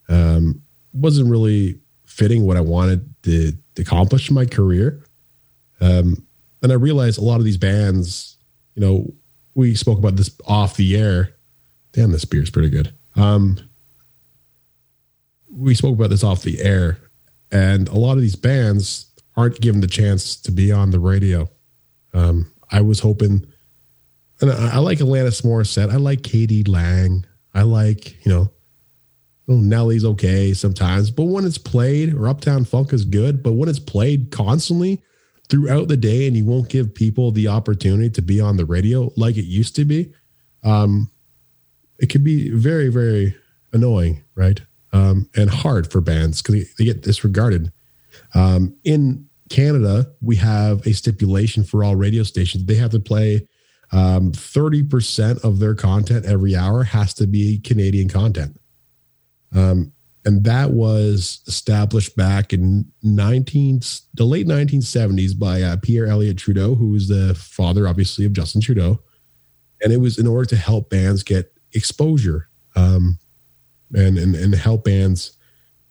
[0.10, 0.62] Um,
[0.94, 5.02] wasn't really fitting what I wanted to, to accomplish in my career.
[5.82, 6.26] Um,
[6.62, 8.38] and I realized a lot of these bands,
[8.76, 9.12] you know,
[9.56, 11.33] we spoke about this off the air.
[11.94, 12.94] Damn, this beer is pretty good.
[13.16, 13.60] Um,
[15.50, 16.98] we spoke about this off the air,
[17.52, 21.50] and a lot of these bands aren't given the chance to be on the radio.
[22.14, 23.46] Um, I was hoping
[24.42, 25.92] and I, I like Alanis Morissette.
[25.92, 26.64] I like k.d.
[26.64, 27.26] lang.
[27.54, 28.52] I like, you know,
[29.48, 31.12] oh, Nelly's okay sometimes.
[31.12, 35.02] But when it's played, or Uptown Funk is good, but when it's played constantly
[35.50, 39.12] throughout the day and you won't give people the opportunity to be on the radio
[39.16, 40.14] like it used to be,
[40.64, 41.10] um,
[42.00, 43.36] it can be very, very
[43.72, 44.62] annoying, right?
[44.92, 47.72] Um, and hard for bands because they get disregarded.
[48.36, 52.66] Um, in Canada, we have a stipulation for all radio stations.
[52.66, 53.48] They have to play
[53.92, 58.60] um, 30% of their content every hour has to be Canadian content.
[59.56, 59.94] Um,
[60.26, 63.82] and that was established back in 19
[64.16, 68.62] the late 1970s by uh, Pierre Elliott Trudeau, who was the father, obviously, of Justin
[68.62, 69.00] Trudeau.
[69.84, 73.18] And it was in order to help bands get exposure um,
[73.94, 75.38] and, and and help bands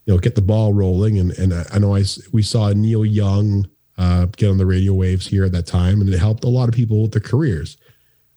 [0.04, 1.18] you know, get the ball rolling.
[1.18, 3.68] And and I, I know I we saw Neil Young
[3.98, 6.68] uh, get on the radio waves here at that time, and it helped a lot
[6.68, 7.76] of people with their careers.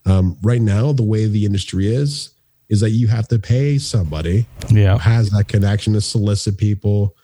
[0.05, 2.29] Um, right now, the way the industry is,
[2.69, 4.93] is that you have to pay somebody Yeah.
[4.93, 7.15] who has that connection to solicit people,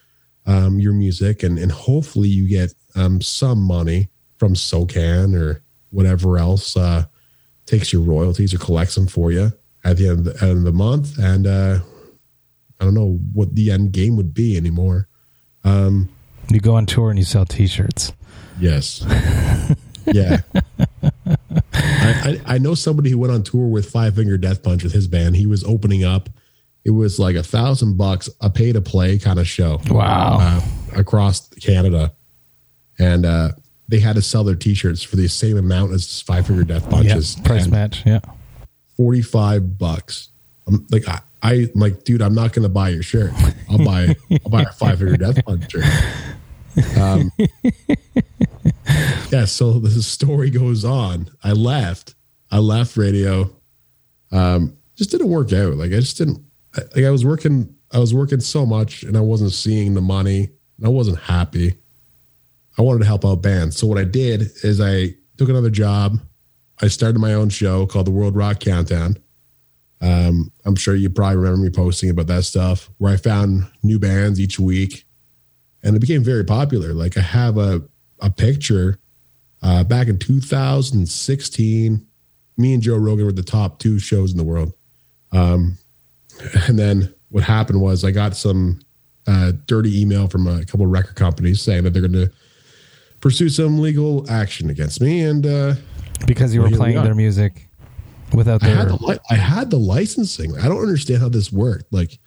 [0.47, 6.39] um, your music, and and hopefully you get um, some money from SOCAN or whatever
[6.39, 7.05] else uh,
[7.67, 9.51] takes your royalties or collects them for you
[9.83, 11.17] at the end of the, end of the month.
[11.17, 11.79] And uh,
[12.79, 15.07] I don't know what the end game would be anymore.
[15.63, 16.09] Um,
[16.49, 18.13] You go on tour and you sell T-shirts.
[18.59, 19.03] Yes.
[20.05, 20.37] yeah.
[21.03, 21.11] I,
[21.73, 25.07] I, I know somebody who went on tour with Five Finger Death Punch with his
[25.07, 25.35] band.
[25.35, 26.29] He was opening up.
[26.83, 29.79] It was like a thousand bucks, a pay to play kind of show.
[29.89, 30.37] Wow.
[30.39, 30.61] Uh,
[30.99, 32.13] across Canada.
[32.97, 33.51] And uh,
[33.87, 36.83] they had to sell their t shirts for the same amount as Five Finger Death
[36.83, 36.89] Yeah.
[36.89, 37.35] Punches.
[37.43, 38.03] Price And match.
[38.05, 38.19] Yeah.
[39.01, 40.29] 45 bucks.
[40.67, 43.31] I'm like, I, I like, dude, I'm not going to buy your shirt.
[43.67, 45.85] I'll buy, I'll buy a Five Finger Death Punch shirt.
[46.99, 47.31] Um,
[49.31, 49.45] yeah.
[49.45, 51.31] So the story goes on.
[51.43, 52.13] I left.
[52.51, 53.49] I left radio.
[54.31, 55.73] Um, just didn't work out.
[55.77, 56.45] Like I just didn't.
[56.95, 57.73] Like I was working.
[57.91, 60.51] I was working so much, and I wasn't seeing the money.
[60.77, 61.73] And I wasn't happy.
[62.77, 63.77] I wanted to help out bands.
[63.77, 66.19] So what I did is I took another job.
[66.81, 69.17] I started my own show called the World Rock Countdown.
[70.01, 73.99] Um, I'm sure you probably remember me posting about that stuff, where I found new
[73.99, 75.05] bands each week,
[75.83, 76.93] and it became very popular.
[76.93, 77.83] Like I have a
[78.19, 78.99] a picture
[79.61, 82.07] uh, back in 2016.
[82.57, 84.73] Me and Joe Rogan were the top two shows in the world.
[85.31, 85.77] Um,
[86.67, 88.79] and then what happened was I got some
[89.27, 92.31] uh, dirty email from a couple record companies saying that they're going to
[93.19, 95.75] pursue some legal action against me, and uh,
[96.25, 97.03] Because you were we playing are.
[97.03, 97.67] their music
[98.33, 98.97] without I had their.
[98.97, 100.57] the li- I had the licensing.
[100.57, 101.91] I don't understand how this worked.
[101.91, 102.19] Like,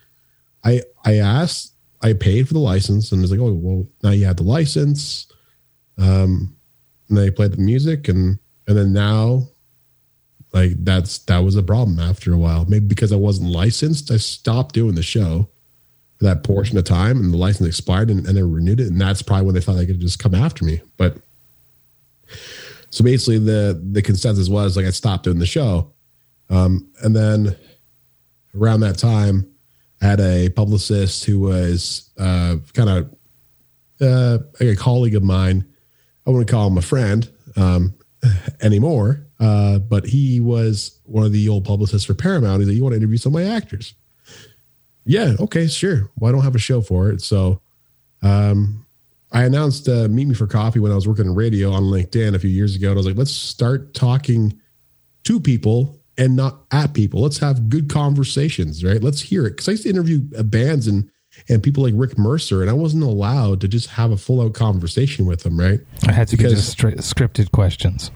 [0.65, 4.27] I I asked, I paid for the license, and it's like, oh well, now you
[4.27, 5.27] have the license.
[5.99, 6.57] Um,
[7.09, 9.49] and they played the music, and and then now,
[10.53, 12.65] like that's that was a problem after a while.
[12.67, 15.49] Maybe because I wasn't licensed, I stopped doing the show
[16.19, 19.01] for that portion of time, and the license expired, and, and they renewed it, and
[19.01, 20.81] that's probably when they thought they could just come after me.
[20.97, 21.19] But
[22.95, 25.93] so basically, the the consensus was like I stopped doing the show.
[26.49, 27.57] Um, and then
[28.55, 29.51] around that time,
[30.01, 33.15] I had a publicist who was uh, kind of
[34.01, 35.65] uh, a colleague of mine.
[36.25, 37.95] I wouldn't call him a friend um,
[38.63, 42.61] anymore, uh, but he was one of the old publicists for Paramount.
[42.61, 43.95] He's like, "You want to interview some of my actors?"
[45.05, 46.13] Yeah, okay, sure.
[46.15, 47.61] Well, I don't have a show for it, so
[48.23, 48.84] um,
[49.35, 52.35] I announced uh, "Meet Me for Coffee" when I was working in radio on LinkedIn
[52.35, 52.89] a few years ago.
[52.91, 54.59] And I was like, "Let's start talking
[55.25, 57.21] to people and not at people.
[57.21, 59.03] Let's have good conversations, right?
[59.03, 61.11] Let's hear it." Because I used to interview uh, bands and
[61.49, 64.55] and people like Rick Mercer, and I wasn't allowed to just have a full out
[64.55, 65.81] conversation with them, right?
[66.07, 68.13] I had to be because- just straight, scripted questions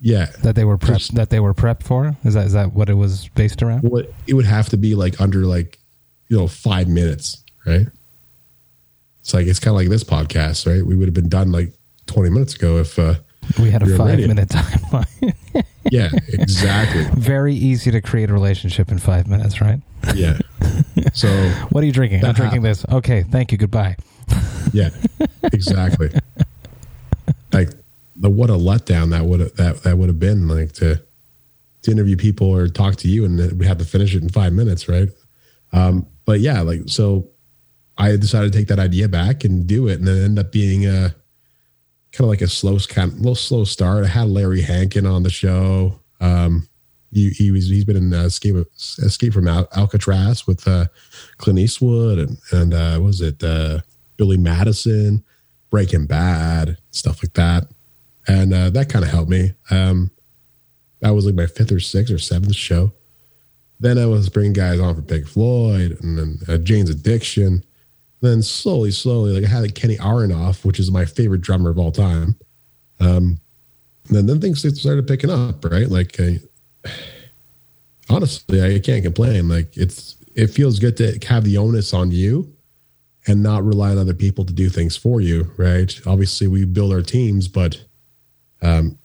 [0.00, 1.14] Yeah, that they were prepped.
[1.14, 2.16] That they were prepped for.
[2.22, 3.82] Is that is that what it was based around?
[3.82, 5.80] what it would have to be like under like
[6.28, 7.88] you know five minutes, right?
[9.24, 10.84] It's like it's kind of like this podcast, right?
[10.84, 11.72] We would have been done like
[12.04, 13.14] twenty minutes ago if, uh,
[13.58, 15.64] We had a five minute timeline.
[15.90, 19.80] yeah, exactly, Very easy to create a relationship in five minutes, right?
[20.14, 20.36] yeah.
[21.14, 21.28] So
[21.70, 22.22] What are you drinking?
[22.22, 22.84] I'm drinking this.
[22.92, 23.56] Okay, thank you.
[23.56, 23.96] Goodbye.
[24.74, 24.90] yeah,
[25.42, 26.10] exactly.
[27.50, 27.70] like
[28.16, 31.02] the what a letdown that would that that would have been like to
[31.80, 34.28] to interview people or talk to you and then we had to finish it in
[34.28, 35.08] five minutes, right?
[35.72, 37.30] Um, but yeah, like so,
[37.96, 40.86] I decided to take that idea back and do it, and then end up being
[40.86, 41.14] a
[42.12, 44.04] kind of like a slow kind of little slow start.
[44.04, 46.00] I had Larry Hankin on the show.
[46.20, 46.68] Um,
[47.12, 50.86] he, he was he's been in uh, Escape Escape from Al- Alcatraz with uh,
[51.38, 53.80] Clint Eastwood and and uh, was it uh,
[54.16, 55.24] Billy Madison,
[55.70, 57.68] Breaking Bad, stuff like that,
[58.26, 59.52] and uh, that kind of helped me.
[59.70, 60.10] Um,
[61.00, 62.92] that was like my fifth or sixth or seventh show.
[63.78, 67.64] Then I was bringing guys on for Pink Floyd and then uh, Jane's Addiction.
[68.24, 71.78] Then slowly, slowly, like I had like Kenny Aronoff, which is my favorite drummer of
[71.78, 72.36] all time.
[72.98, 73.38] Um,
[74.08, 75.90] and then, then things started picking up, right?
[75.90, 76.40] Like, I,
[78.08, 79.50] honestly, I can't complain.
[79.50, 82.50] Like, it's it feels good to have the onus on you
[83.26, 85.94] and not rely on other people to do things for you, right?
[86.06, 87.84] Obviously, we build our teams, but
[88.62, 88.96] um,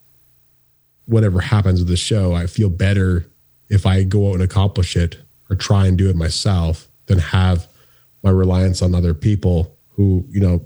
[1.08, 3.26] whatever happens with the show, I feel better
[3.68, 5.18] if I go out and accomplish it
[5.50, 7.68] or try and do it myself than have
[8.24, 10.62] my reliance on other people who, you know,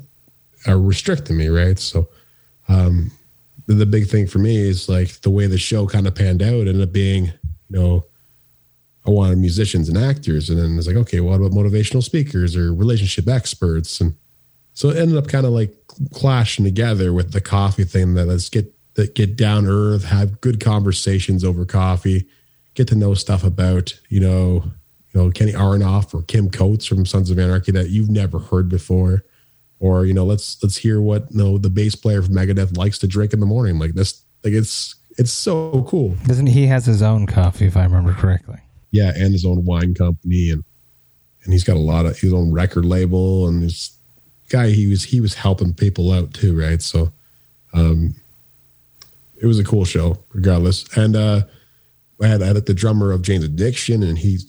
[0.67, 1.79] are restricting me, right?
[1.79, 2.07] So
[2.67, 3.11] um
[3.67, 6.41] the, the big thing for me is like the way the show kind of panned
[6.41, 7.33] out ended up being, you
[7.69, 8.05] know,
[9.05, 10.49] I wanted musicians and actors.
[10.49, 13.99] And then it's like, okay, what about motivational speakers or relationship experts?
[13.99, 14.15] And
[14.73, 15.75] so it ended up kind of like
[16.13, 20.59] clashing together with the coffee thing that let's get that get down earth, have good
[20.63, 22.27] conversations over coffee,
[22.75, 24.63] get to know stuff about, you know,
[25.13, 28.67] you know, Kenny Aronoff or Kim Coates from Sons of Anarchy that you've never heard
[28.67, 29.23] before.
[29.79, 32.97] Or, you know, let's let's hear what you know the bass player from Megadeth likes
[32.99, 33.79] to drink in the morning.
[33.79, 36.15] Like this like it's it's so cool.
[36.25, 38.59] Doesn't he has his own coffee if I remember correctly?
[38.91, 40.63] Yeah, and his own wine company and
[41.43, 43.97] and he's got a lot of his own record label and this
[44.49, 46.81] guy he was he was helping people out too, right?
[46.81, 47.11] So
[47.73, 48.15] um
[49.35, 50.85] it was a cool show regardless.
[50.97, 51.41] And uh
[52.21, 54.39] I had, I had the drummer of Jane's Addiction and he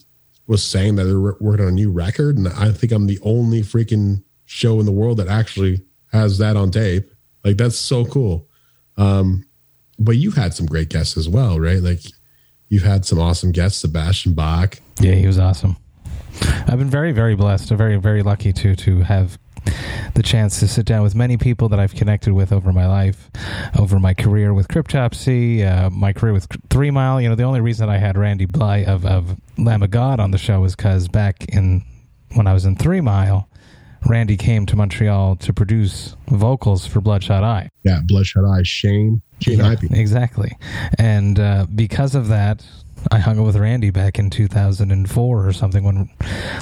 [0.46, 3.62] was saying that they're working on a new record and I think I'm the only
[3.62, 5.80] freaking show in the world that actually
[6.12, 7.10] has that on tape.
[7.44, 8.48] Like that's so cool.
[8.96, 9.46] Um
[9.98, 11.80] but you've had some great guests as well, right?
[11.80, 12.00] Like
[12.68, 14.80] you've had some awesome guests, Sebastian Bach.
[15.00, 15.76] Yeah, he was awesome.
[16.42, 19.38] I've been very, very blessed, very, very lucky to to have
[20.14, 23.30] the chance to sit down with many people that I've connected with over my life,
[23.78, 27.20] over my career with Cryptopsy, uh, my career with Three Mile.
[27.20, 30.30] You know, the only reason I had Randy Blythe of, of Lamb of God on
[30.30, 31.84] the show was because back in
[32.34, 33.48] when I was in Three Mile,
[34.06, 37.70] Randy came to Montreal to produce vocals for Bloodshot Eye.
[37.84, 39.88] Yeah, Bloodshot Eye, Shane, Shane Yeah, Ivey.
[39.92, 40.56] Exactly.
[40.98, 42.64] And uh, because of that,
[43.10, 46.10] I hung out with Randy back in 2004 or something when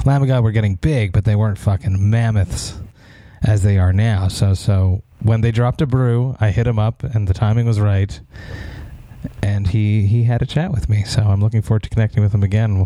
[0.05, 2.75] Lamb of God were getting big, but they weren't fucking mammoths
[3.43, 4.27] as they are now.
[4.27, 7.79] So, so when they dropped a brew, I hit him up, and the timing was
[7.79, 8.19] right.
[9.41, 12.33] And he, he had a chat with me, so I'm looking forward to connecting with
[12.33, 12.85] him again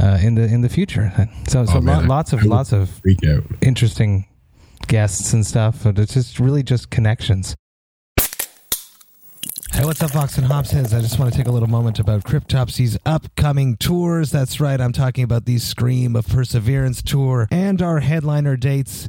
[0.00, 1.12] uh, in the in the future.
[1.48, 3.00] So, so Oh, lo- lots of lots of
[3.60, 4.26] interesting
[4.86, 5.82] guests and stuff.
[5.82, 7.56] But it's just really just connections.
[9.72, 10.92] Hey, what's up, Vox and Hops heads?
[10.92, 14.30] I just want to take a little moment about Cryptopsy's upcoming tours.
[14.30, 19.08] That's right, I'm talking about the Scream of Perseverance tour and our headliner dates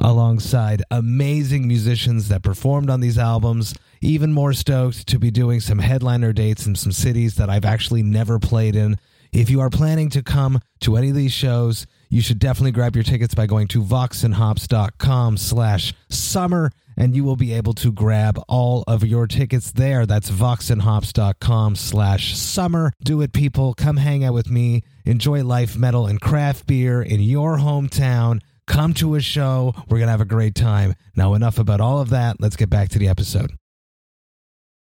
[0.00, 3.74] alongside amazing musicians that performed on these albums.
[4.00, 8.02] Even more stoked to be doing some headliner dates in some cities that I've actually
[8.02, 8.96] never played in.
[9.32, 12.94] If you are planning to come to any of these shows, you should definitely grab
[12.94, 18.40] your tickets by going to voxandhops.com slash summer and you will be able to grab
[18.48, 20.06] all of your tickets there.
[20.06, 22.92] That's voxandhops.com slash summer.
[23.02, 23.74] Do it, people.
[23.74, 24.84] Come hang out with me.
[25.04, 28.40] Enjoy life, metal, and craft beer in your hometown.
[28.66, 29.74] Come to a show.
[29.88, 30.94] We're going to have a great time.
[31.16, 32.40] Now, enough about all of that.
[32.40, 33.52] Let's get back to the episode.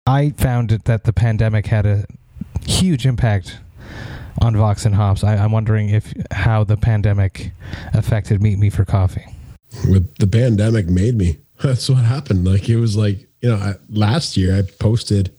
[0.05, 2.05] I found that the pandemic had a
[2.65, 3.59] huge impact
[4.41, 5.23] on Vox and Hops.
[5.23, 7.51] I, I'm wondering if how the pandemic
[7.93, 9.25] affected Meet Me for Coffee.
[9.89, 11.37] With the pandemic made me.
[11.61, 12.45] That's what happened.
[12.45, 15.31] Like it was like you know I, last year I posted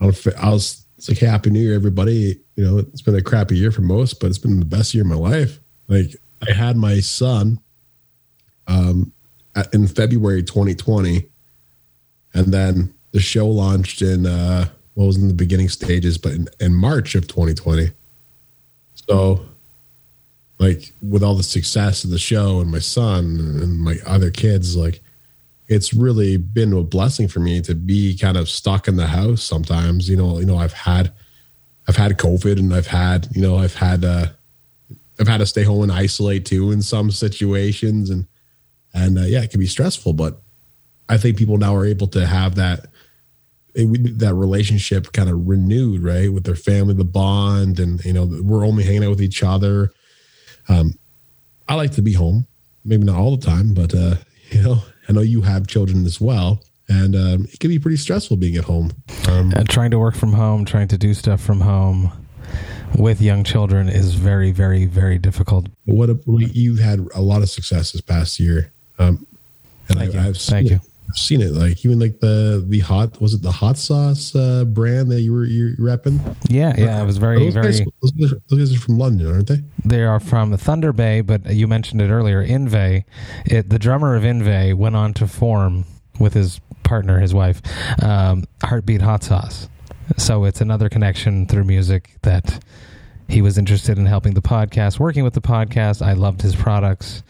[0.00, 2.40] on I was it's like Happy New Year everybody.
[2.56, 5.04] You know it's been a crappy year for most, but it's been the best year
[5.04, 5.60] of my life.
[5.88, 6.16] Like
[6.48, 7.60] I had my son
[8.66, 9.12] um
[9.72, 11.26] in February 2020,
[12.34, 16.48] and then the show launched in uh what was in the beginning stages, but in,
[16.58, 17.90] in March of 2020.
[18.94, 19.46] So
[20.58, 24.76] like with all the success of the show and my son and my other kids
[24.76, 25.00] like
[25.68, 29.42] it's really been a blessing for me to be kind of stuck in the house
[29.42, 31.12] sometimes you know you know i've had
[31.88, 34.26] i've had covid and i've had you know i've had uh
[35.20, 38.10] i've had to stay home and isolate too in some situations.
[38.10, 38.26] And
[38.94, 40.40] and uh, yeah it can be stressful but
[41.08, 42.86] i think people now are able to have that
[43.76, 48.24] it, that relationship kind of renewed right with their family the bond and you know
[48.42, 49.92] we're only hanging out with each other.
[50.68, 50.94] Um,
[51.68, 52.46] I like to be home,
[52.84, 54.16] maybe not all the time, but uh,
[54.50, 57.98] you know, I know you have children as well, and um, it can be pretty
[57.98, 58.92] stressful being at home.
[59.28, 62.12] Um, trying to work from home, trying to do stuff from home
[62.96, 65.66] with young children is very, very, very difficult.
[65.84, 69.26] what a, you've had a lot of success this past year, um,
[69.88, 70.28] and Thank I, you.
[70.28, 70.72] I've seen Thank it.
[70.72, 70.80] you.
[71.08, 74.64] I've seen it, like even like the the hot was it the hot sauce uh,
[74.64, 76.18] brand that you were you're repping?
[76.48, 77.66] Yeah, yeah, it was very, those very.
[77.66, 79.62] Guys, those, guys, those guys are from London, aren't they?
[79.84, 82.44] They are from Thunder Bay, but you mentioned it earlier.
[82.44, 83.04] Inve,
[83.44, 85.84] it, the drummer of Inve, went on to form
[86.18, 87.62] with his partner, his wife,
[88.02, 89.68] um, Heartbeat Hot Sauce.
[90.16, 92.62] So it's another connection through music that
[93.28, 96.04] he was interested in helping the podcast, working with the podcast.
[96.04, 97.22] I loved his products.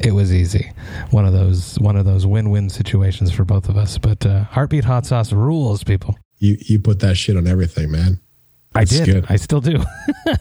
[0.00, 0.72] it was easy.
[1.10, 3.98] One of those one of those win win situations for both of us.
[3.98, 6.16] But uh, heartbeat hot sauce rules, people.
[6.38, 8.20] You you put that shit on everything, man.
[8.76, 9.04] I did.
[9.06, 9.26] good.
[9.28, 9.84] I still do.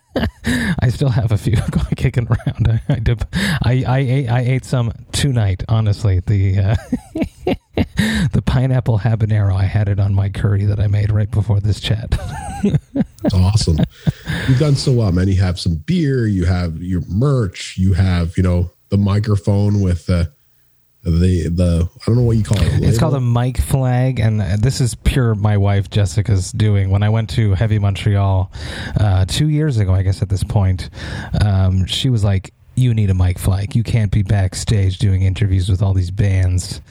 [0.79, 1.55] I still have a few
[1.95, 2.67] kicking around.
[2.89, 5.63] I, I, did, I, I ate I ate some tonight.
[5.69, 6.75] Honestly, the uh,
[8.31, 9.55] the pineapple habanero.
[9.55, 12.17] I had it on my curry that I made right before this chat.
[13.25, 13.77] It's awesome.
[14.49, 15.29] You've done so well, man.
[15.29, 20.07] You have some beer, you have your merch, you have, you know, the microphone with
[20.07, 20.31] the
[21.03, 22.83] the the I don't know what you call it.
[22.83, 26.89] It's called a mic flag, and uh, this is pure my wife Jessica's doing.
[26.89, 28.51] When I went to Heavy Montreal
[28.99, 30.89] uh, two years ago, I guess at this point,
[31.41, 33.75] um, she was like, "You need a mic flag.
[33.75, 36.81] You can't be backstage doing interviews with all these bands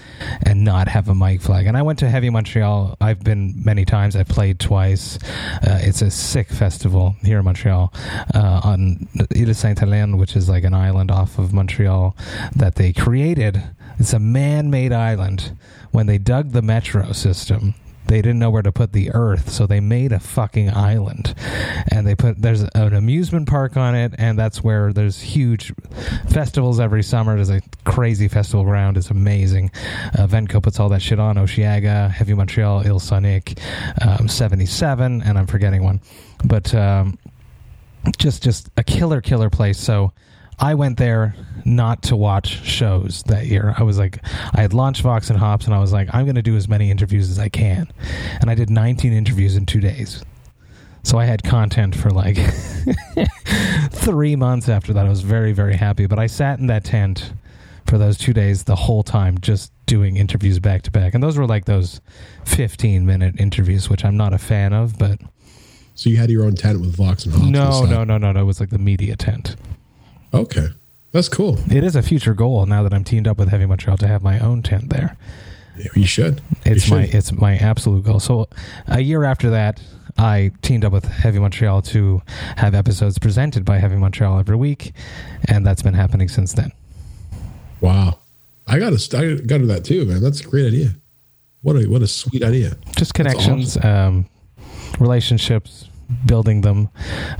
[0.44, 2.96] and not have a mic flag." And I went to Heavy Montreal.
[3.00, 4.16] I've been many times.
[4.16, 5.18] I played twice.
[5.62, 7.92] Uh, it's a sick festival here in Montreal
[8.34, 12.16] uh, on Ile de Saint Helene, which is like an island off of Montreal
[12.54, 13.62] that they created.
[13.98, 15.56] It's a man-made island.
[15.90, 17.74] When they dug the metro system,
[18.06, 21.34] they didn't know where to put the earth, so they made a fucking island,
[21.90, 25.72] and they put there's an amusement park on it, and that's where there's huge
[26.28, 27.36] festivals every summer.
[27.36, 28.96] There's a crazy festival ground.
[28.96, 29.70] It's amazing.
[30.18, 31.36] Uh, evenko puts all that shit on.
[31.36, 33.58] Osheaga, Heavy Montreal, Île Soniq,
[34.06, 36.00] um, 77, and I'm forgetting one,
[36.44, 37.18] but um,
[38.18, 39.78] just just a killer killer place.
[39.78, 40.12] So
[40.62, 41.34] I went there
[41.64, 43.74] not to watch shows that year.
[43.76, 46.36] I was like, I had launched Vox and Hops, and I was like, I'm going
[46.36, 47.92] to do as many interviews as I can,
[48.40, 50.24] and I did 19 interviews in two days.
[51.02, 52.38] So I had content for like
[53.90, 55.04] three months after that.
[55.04, 56.06] I was very very happy.
[56.06, 57.32] But I sat in that tent
[57.88, 61.36] for those two days the whole time, just doing interviews back to back, and those
[61.36, 62.00] were like those
[62.44, 65.18] 15 minute interviews, which I'm not a fan of, but.
[65.96, 67.46] So you had your own tent with Vox and Hops.
[67.48, 68.40] No, no, no, no, no.
[68.40, 69.56] It was like the media tent.
[70.34, 70.68] Okay.
[71.12, 71.58] That's cool.
[71.70, 74.22] It is a future goal now that I'm teamed up with Heavy Montreal to have
[74.22, 75.16] my own tent there.
[75.94, 76.40] You should.
[76.64, 77.14] It's You my should.
[77.14, 78.20] it's my absolute goal.
[78.20, 78.48] So
[78.86, 79.80] a year after that,
[80.16, 82.22] I teamed up with Heavy Montreal to
[82.56, 84.92] have episodes presented by Heavy Montreal every week,
[85.48, 86.72] and that's been happening since then.
[87.80, 88.18] Wow.
[88.66, 90.22] I got to I got to that too, man.
[90.22, 90.94] That's a great idea.
[91.62, 92.76] What a what a sweet idea.
[92.96, 94.26] Just connections, um,
[94.98, 95.88] relationships,
[96.26, 96.88] building them,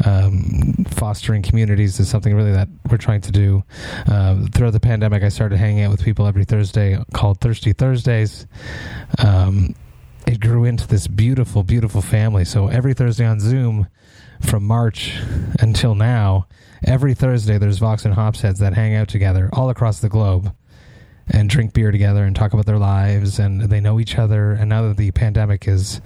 [0.05, 3.65] um, fostering communities is something really that we're trying to do.
[4.07, 8.47] Uh, throughout the pandemic, I started hanging out with people every Thursday called Thirsty Thursdays.
[9.19, 9.75] Um,
[10.27, 12.45] it grew into this beautiful, beautiful family.
[12.45, 13.89] So every Thursday on Zoom
[14.41, 15.19] from March
[15.61, 16.47] until now,
[16.85, 20.55] every Thursday there's Vox and Hops heads that hang out together all across the globe
[21.29, 24.69] and drink beer together and talk about their lives and they know each other and
[24.69, 26.01] now that the pandemic is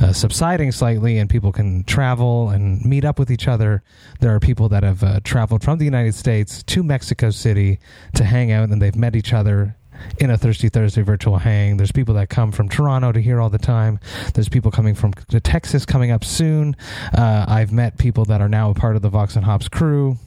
[0.00, 3.82] uh, subsiding slightly and people can travel and meet up with each other
[4.20, 7.78] there are people that have uh, traveled from the united states to mexico city
[8.14, 9.76] to hang out and they've met each other
[10.18, 11.76] in a Thirsty Thursday virtual hang.
[11.76, 13.98] There's people that come from Toronto to here all the time.
[14.34, 16.76] There's people coming from Texas coming up soon.
[17.16, 20.18] Uh, I've met people that are now a part of the Vox and Hops crew.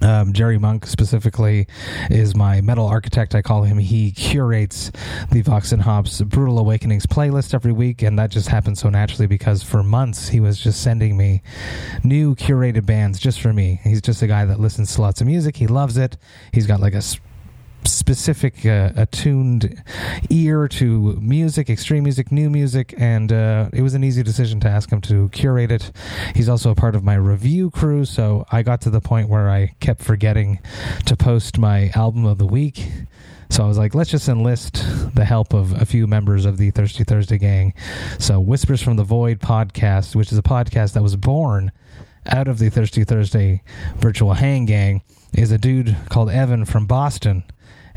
[0.00, 1.66] Um, Jerry Monk specifically
[2.10, 3.34] is my metal architect.
[3.34, 3.78] I call him.
[3.78, 4.90] He curates
[5.32, 9.26] the Vox and Hops Brutal Awakenings playlist every week, and that just happened so naturally
[9.26, 11.42] because for months he was just sending me
[12.04, 13.80] new curated bands just for me.
[13.84, 15.56] He's just a guy that listens to lots of music.
[15.56, 16.16] He loves it.
[16.52, 17.02] He's got like a
[17.86, 19.82] specific uh, attuned
[20.30, 24.68] ear to music, extreme music, new music, and uh, it was an easy decision to
[24.68, 25.92] ask him to curate it.
[26.34, 29.50] He's also a part of my review crew, so I got to the point where
[29.50, 30.60] I kept forgetting
[31.06, 32.88] to post my album of the week.
[33.48, 34.84] So I was like, let's just enlist
[35.14, 37.74] the help of a few members of the Thirsty Thursday gang.
[38.18, 41.70] So Whispers from the Void podcast, which is a podcast that was born
[42.28, 43.62] out of the Thirsty Thursday
[43.96, 45.02] virtual hang gang,
[45.34, 47.44] is a dude called Evan from Boston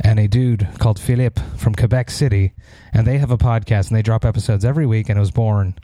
[0.01, 2.53] and a dude called Philippe from Quebec City.
[2.93, 5.75] And they have a podcast and they drop episodes every week, and it was born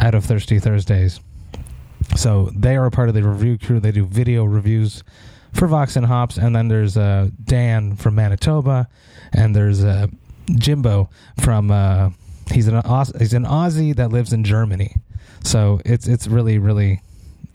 [0.00, 1.20] out of Thirsty Thursdays.
[2.16, 3.80] So they are a part of the review crew.
[3.80, 5.02] They do video reviews
[5.52, 6.36] for Vox and Hops.
[6.36, 8.88] And then there's uh, Dan from Manitoba,
[9.32, 10.06] and there's uh,
[10.54, 11.70] Jimbo from.
[11.70, 12.10] Uh,
[12.52, 12.80] he's an
[13.18, 14.94] he's an Aussie that lives in Germany.
[15.42, 17.00] So it's it's really really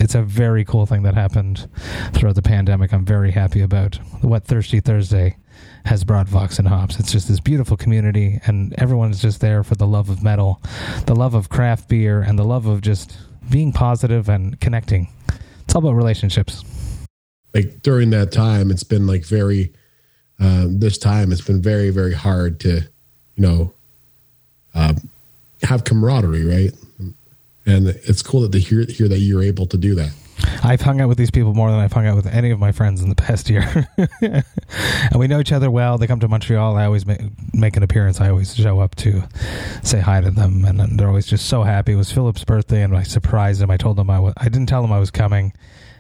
[0.02, 1.70] it's a very cool thing that happened
[2.14, 2.92] throughout the pandemic.
[2.92, 5.38] I'm very happy about what Thirsty Thursday
[5.86, 7.00] has brought Vox and Hops.
[7.00, 10.62] It's just this beautiful community, and everyone's just there for the love of metal,
[11.06, 13.16] the love of craft beer, and the love of just
[13.50, 15.08] being positive and connecting.
[15.64, 16.64] It's all about relationships.
[17.54, 19.72] Like during that time, it's been like very.
[20.40, 22.82] Um, this time, it's been very very hard to,
[23.36, 23.74] you know,
[24.74, 25.10] um,
[25.62, 26.72] have camaraderie, right?
[27.66, 30.12] And it's cool that to hear hear that you're able to do that.
[30.64, 32.72] I've hung out with these people more than I've hung out with any of my
[32.72, 33.88] friends in the past year,
[34.22, 34.44] and
[35.16, 35.98] we know each other well.
[35.98, 36.76] They come to Montreal.
[36.78, 37.22] I always make,
[37.54, 38.20] make an appearance.
[38.20, 39.24] I always show up to
[39.84, 41.94] say hi to them, and they're always just so happy.
[41.94, 43.70] It was Philip's birthday, and I surprised him.
[43.70, 44.34] I told him I was.
[44.38, 45.54] I didn't tell him I was coming,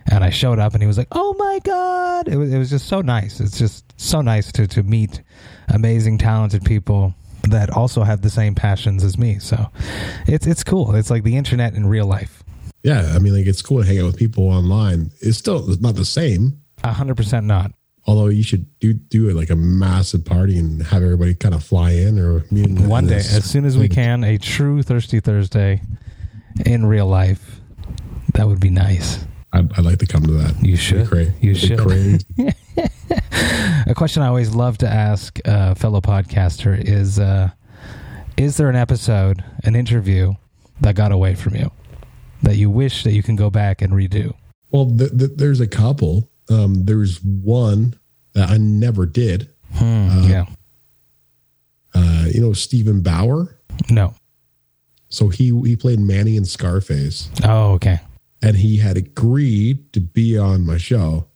[0.10, 2.52] and I showed up, and he was like, "Oh my god!" It was.
[2.54, 3.40] It was just so nice.
[3.40, 5.22] It's just so nice to to meet
[5.70, 7.14] amazing, talented people
[7.50, 9.40] that also have the same passions as me.
[9.40, 9.70] So
[10.28, 10.96] it's it's cool.
[10.96, 12.44] It's like the internet in real life.
[12.84, 15.12] Yeah, I mean, like it's cool to hang out with people online.
[15.22, 16.62] It's still not the same.
[16.84, 17.72] A hundred percent not.
[18.06, 21.64] Although you should do do it like a massive party and have everybody kind of
[21.64, 25.82] fly in or One day, as soon as we can, a true Thirsty Thursday
[26.66, 27.60] in real life.
[28.34, 29.24] That would be nice.
[29.54, 30.64] I'd, I'd like to come to that.
[30.64, 31.08] You should.
[31.08, 31.80] cra- You should.
[33.88, 37.50] A question I always love to ask a fellow podcaster is uh,
[38.38, 40.34] Is there an episode, an interview
[40.80, 41.72] that got away from you
[42.44, 44.34] that you wish that you can go back and redo?
[44.70, 46.30] Well, th- th- there's a couple.
[46.50, 47.96] Um, there's one
[48.34, 49.50] that I never did.
[49.74, 50.46] Hmm, yeah.
[51.94, 53.58] Uh, you know, Steven Bauer.
[53.90, 54.16] No.
[55.10, 58.00] So he he played Manny in Scarface, Oh, okay.
[58.42, 61.28] And he had agreed to be on my show.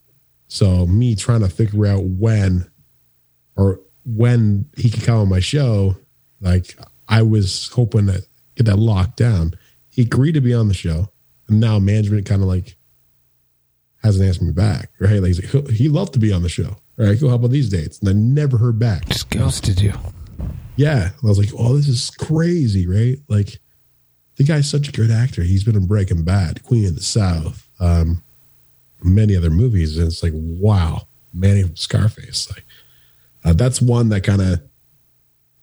[0.48, 2.70] So me trying to figure out when
[3.56, 5.96] or when he could come on my show,
[6.42, 6.78] like
[7.08, 8.24] I was hoping to
[8.56, 9.54] get that locked down.
[9.90, 11.10] He agreed to be on the show,
[11.48, 12.76] and now management kind of like
[14.04, 14.92] hasn't asked me back.
[15.00, 15.22] Right?
[15.22, 16.78] Like he's like, he loved to be on the show.
[16.98, 17.30] All right, cool.
[17.30, 18.00] How about these dates?
[18.00, 19.06] And I never heard back.
[19.10, 19.94] Just ghosted you.
[20.78, 21.10] Yeah.
[21.12, 23.18] I was like, oh, this is crazy, right?
[23.28, 23.60] Like,
[24.38, 25.44] the guy's such a good actor.
[25.44, 28.22] He's been in Breaking Bad, Queen of the South, um,
[29.04, 29.98] many other movies.
[29.98, 32.52] And it's like, wow, Manny from Scarface.
[32.52, 32.66] Like,
[33.44, 34.62] uh, that's one that kind of,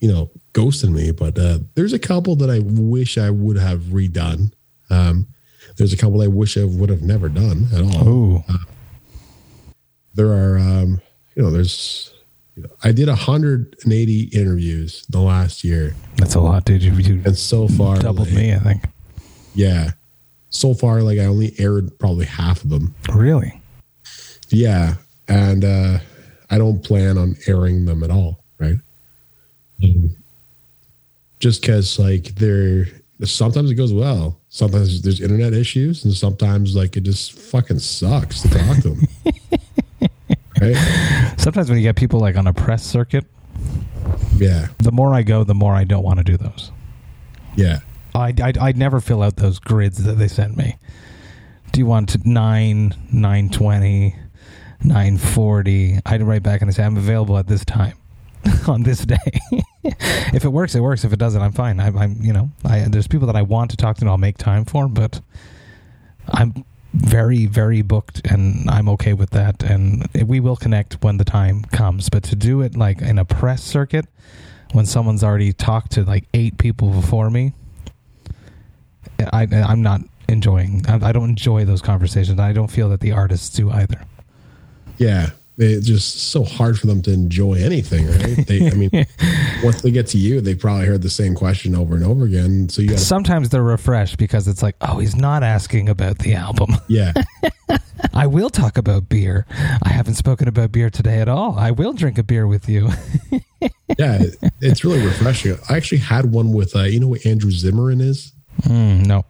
[0.01, 1.11] you know, ghosted me.
[1.12, 4.53] But uh, there's a couple that I wish I would have redone.
[4.91, 5.27] Um,
[5.77, 8.45] there's a couple I wish I would have never done at all Ooh.
[10.14, 11.01] there are um
[11.35, 12.12] you know there's
[12.84, 15.94] i did 180 interviews the last year.
[16.16, 16.82] That's a lot, dude.
[16.82, 18.84] You, you and so far doubled like, me, I think.
[19.55, 19.92] yeah.
[20.50, 22.94] So far like i only aired probably half of them.
[23.12, 23.61] Really?
[24.48, 24.94] yeah.
[25.28, 25.98] And uh
[26.50, 28.78] i don't plan on airing them at all right?
[29.82, 30.16] Um,
[31.40, 32.86] just because like they're
[33.24, 34.38] sometimes it goes well.
[34.48, 39.07] Sometimes there's internet issues and sometimes like it just fucking sucks to talk to them
[40.63, 43.25] right Sometimes when you get people like on a press circuit,
[44.37, 46.71] yeah the more I go, the more I don't want to do those.
[47.57, 47.81] yeah
[48.15, 50.77] I I I'd never fill out those grids that they sent me.
[51.73, 54.15] Do you want nine, nine twenty,
[54.85, 55.99] nine forty?
[56.05, 57.97] I'd write back and I say I'm available at this time
[58.69, 59.17] on this day.
[59.83, 61.05] if it works, it works.
[61.05, 61.81] If it doesn't, I'm fine.
[61.81, 64.19] I, I'm you know I there's people that I want to talk to and I'll
[64.19, 65.21] make time for, but
[66.29, 69.62] I'm very very booked and I'm okay with that.
[69.62, 72.09] And we will connect when the time comes.
[72.09, 74.07] But to do it like in a press circuit
[74.72, 77.53] when someone's already talked to like eight people before me.
[79.32, 80.84] I, I'm not enjoying.
[80.88, 82.40] I, I don't enjoy those conversations.
[82.40, 84.03] I don't feel that the artists do either.
[84.97, 88.46] Yeah, it's just so hard for them to enjoy anything, right?
[88.46, 88.90] They, I mean,
[89.62, 92.68] once they get to you, they probably heard the same question over and over again.
[92.68, 96.18] So you got to, Sometimes they're refreshed because it's like, oh, he's not asking about
[96.18, 96.70] the album.
[96.88, 97.12] yeah,
[98.14, 99.46] I will talk about beer.
[99.82, 101.59] I haven't spoken about beer today at all.
[101.59, 102.88] I will drink a beer with you.
[103.98, 105.57] yeah, it- it's really refreshing.
[105.68, 108.32] I actually had one with, uh, you know, what Andrew Zimmern is.
[108.62, 109.24] Mm, no.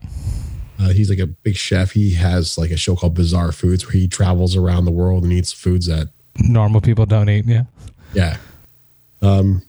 [0.81, 1.93] Uh, he's like a big chef.
[1.93, 5.33] He has like a show called Bizarre Foods where he travels around the world and
[5.33, 6.09] eats foods that,
[6.39, 7.45] Normal people don't eat.
[7.45, 7.65] Yeah.
[8.15, 8.39] yeah.
[9.21, 9.63] Um,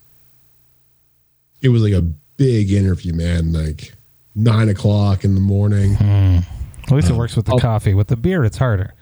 [1.62, 3.52] it was like a big interview, man.
[3.52, 3.94] Like
[4.34, 5.96] nine o'clock in the morning.
[5.96, 7.94] At least it works with the I'll- coffee.
[7.94, 8.94] With the beer, it's harder.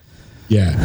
[0.47, 0.75] Yeah.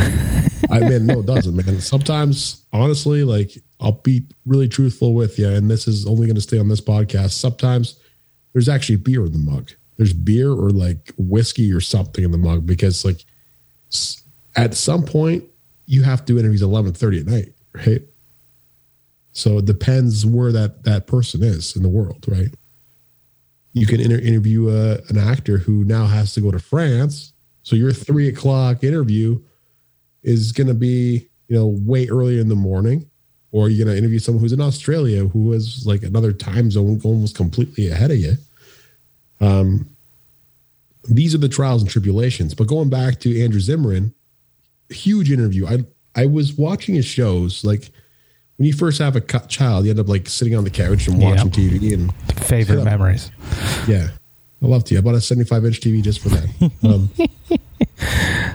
[0.70, 1.80] I mean, no, it doesn't, man.
[1.80, 6.40] Sometimes, honestly, like I'll be really truthful with you, and this is only going to
[6.40, 7.30] stay on this podcast.
[7.32, 7.98] Sometimes
[8.52, 9.72] there's actually beer in the mug.
[9.96, 13.24] There's beer or like whiskey or something in the mug because, like,
[14.54, 15.44] at some point
[15.86, 18.02] you have to do interviews at eleven thirty at night, right?
[19.32, 22.52] So it depends where that that person is in the world, right?
[23.72, 27.32] You can inter- interview a, an actor who now has to go to France.
[27.62, 29.40] So your three o'clock interview
[30.22, 33.08] is going to be you know way earlier in the morning
[33.52, 37.00] or you're going to interview someone who's in australia who is like another time zone
[37.04, 38.34] almost completely ahead of you
[39.40, 39.88] um
[41.04, 44.12] these are the trials and tribulations but going back to andrew zimmern
[44.88, 45.78] huge interview i
[46.14, 47.90] i was watching his shows like
[48.56, 51.20] when you first have a child you end up like sitting on the couch and
[51.20, 52.12] watching tv and
[52.46, 53.30] Favorite memories.
[53.88, 54.08] yeah,
[54.62, 54.96] I love to.
[54.96, 56.70] I bought a 75 inch TV just for that.
[56.84, 57.10] Um,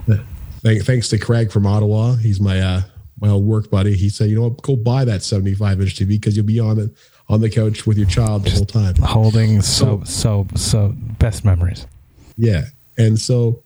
[0.62, 2.14] Thank, thanks to Craig from Ottawa.
[2.16, 2.82] He's my uh,
[3.20, 3.96] my old work buddy.
[3.96, 6.80] He said, you know what, go buy that 75 inch TV because you'll be on
[6.80, 6.92] it
[7.32, 8.96] on the couch with your child the whole time.
[8.96, 11.88] Holding so so so best memories.
[12.38, 12.66] Yeah.
[12.98, 13.64] And so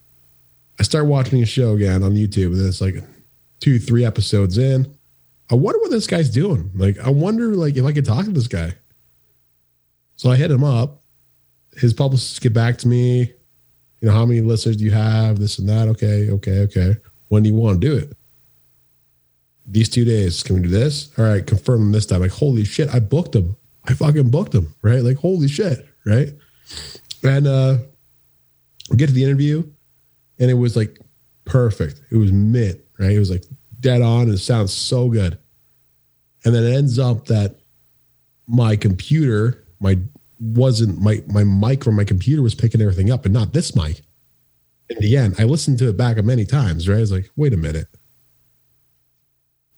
[0.80, 2.96] I start watching a show again on YouTube, and it's like
[3.60, 4.94] two, three episodes in.
[5.52, 6.70] I wonder what this guy's doing.
[6.76, 8.74] Like, I wonder like if I could talk to this guy.
[10.16, 11.02] So I hit him up.
[11.76, 13.32] His publicists get back to me.
[14.02, 15.40] You know, how many listeners do you have?
[15.40, 15.88] This and that.
[15.90, 16.98] Okay, okay, okay.
[17.30, 18.16] When do you want to do it?
[19.68, 20.44] These two days.
[20.44, 21.10] Can we do this?
[21.18, 22.22] All right, confirm them this time.
[22.22, 23.56] Like, holy shit, I booked them.
[23.86, 25.04] I fucking booked them, right?
[25.04, 26.30] Like, holy shit, right?
[27.24, 27.78] And uh
[28.90, 29.64] we get to the interview,
[30.40, 31.00] and it was like
[31.46, 32.02] perfect.
[32.12, 33.12] It was mint, right?
[33.12, 33.46] It was like
[33.80, 35.38] dead on, and it sounds so good.
[36.44, 37.56] And then it ends up that
[38.48, 39.98] my computer, my
[40.40, 44.02] wasn't my my mic from my computer was picking everything up, and not this mic.
[44.90, 46.98] In the end, I listened to it back many times, right?
[46.98, 47.88] I was like, wait a minute.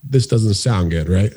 [0.03, 1.31] This doesn't sound good, right?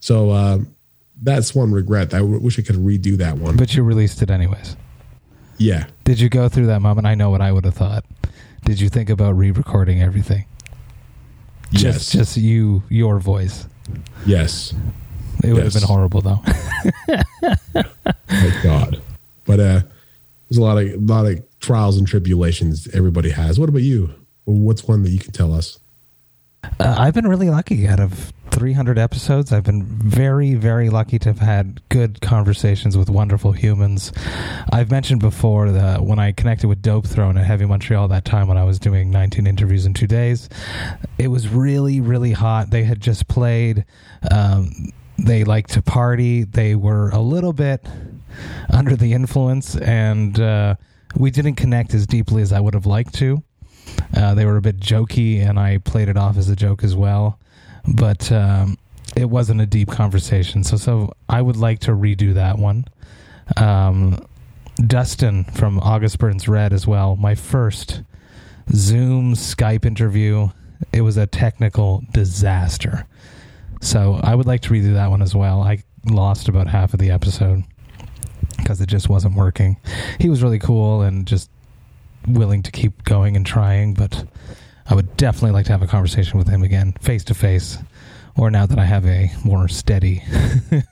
[0.00, 0.74] So um,
[1.22, 2.14] that's one regret.
[2.14, 3.56] I w- wish I could redo that one.
[3.56, 4.76] But you released it anyways.
[5.58, 7.06] yeah, Did you go through that moment?
[7.06, 8.04] I know what I would have thought.
[8.64, 10.46] Did you think about re-recording everything?
[11.70, 13.66] yes, Just just you your voice.
[14.26, 14.72] yes.
[15.42, 16.40] It would have been horrible though.
[18.28, 19.02] Thank God.
[19.44, 19.80] But uh,
[20.48, 23.58] there's a lot of a lot of trials and tribulations everybody has.
[23.58, 24.10] What about you?
[24.44, 25.78] What's one that you can tell us?
[26.80, 27.86] Uh, I've been really lucky.
[27.88, 33.10] Out of 300 episodes, I've been very, very lucky to have had good conversations with
[33.10, 34.12] wonderful humans.
[34.72, 38.56] I've mentioned before that when I connected with Dopethrone at Heavy Montreal that time when
[38.56, 40.48] I was doing 19 interviews in two days,
[41.18, 42.70] it was really, really hot.
[42.70, 43.84] They had just played.
[44.30, 46.44] Um, they liked to party.
[46.44, 47.86] They were a little bit
[48.72, 50.76] under the influence, and uh,
[51.16, 53.42] we didn't connect as deeply as I would have liked to.
[54.16, 56.94] Uh, they were a bit jokey, and I played it off as a joke as
[56.94, 57.38] well.
[57.86, 58.78] But um,
[59.16, 62.86] it wasn't a deep conversation, so so I would like to redo that one.
[63.56, 64.26] Um,
[64.86, 67.16] Dustin from August Burns Red as well.
[67.16, 68.02] My first
[68.72, 70.48] Zoom Skype interview.
[70.92, 73.06] It was a technical disaster.
[73.80, 75.62] So I would like to redo that one as well.
[75.62, 77.64] I lost about half of the episode
[78.56, 79.76] because it just wasn't working.
[80.18, 81.50] He was really cool and just
[82.26, 84.24] willing to keep going and trying, but
[84.88, 87.78] I would definitely like to have a conversation with him again, face to face,
[88.36, 90.22] or now that I have a more steady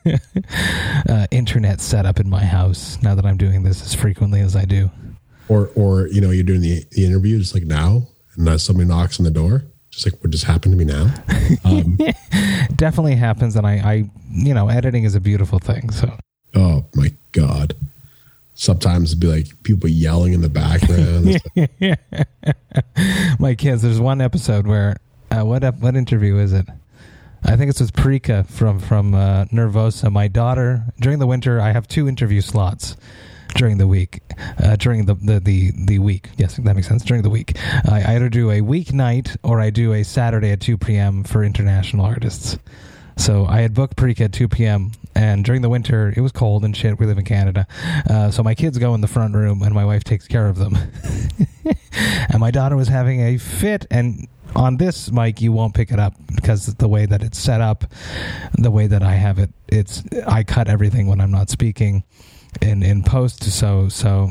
[1.08, 4.64] uh, internet setup in my house, now that I'm doing this as frequently as I
[4.64, 4.90] do.
[5.48, 8.06] Or or you know you're doing the, the interview just like now,
[8.36, 11.12] and uh, somebody knocks on the door, just like what just happened to me now.
[11.64, 11.98] Um,
[12.76, 15.90] Definitely happens, and I, I, you know, editing is a beautiful thing.
[15.90, 16.16] So
[16.54, 17.74] oh my god!
[18.62, 21.42] Sometimes it'd be like people yelling in the background.
[23.40, 23.82] my kids.
[23.82, 24.98] There's one episode where
[25.32, 26.66] uh, what ep- what interview is it?
[27.42, 30.12] I think it's with Prika from from uh, Nervosa.
[30.12, 32.96] My daughter during the winter, I have two interview slots
[33.56, 34.20] during the week.
[34.62, 37.02] Uh, during the, the the the week, yes, that makes sense.
[37.02, 37.58] During the week,
[37.88, 41.24] I either do a weeknight or I do a Saturday at two p.m.
[41.24, 42.58] for international artists.
[43.16, 44.92] So I had booked Prika at 2 p.m.
[45.14, 46.98] and during the winter it was cold and shit.
[46.98, 47.66] We live in Canada,
[48.08, 50.56] uh, so my kids go in the front room and my wife takes care of
[50.56, 50.76] them.
[52.30, 55.98] and my daughter was having a fit and on this mic you won't pick it
[55.98, 57.84] up because the way that it's set up
[58.58, 62.04] the way that i have it it's i cut everything when i'm not speaking
[62.60, 64.30] in in post so so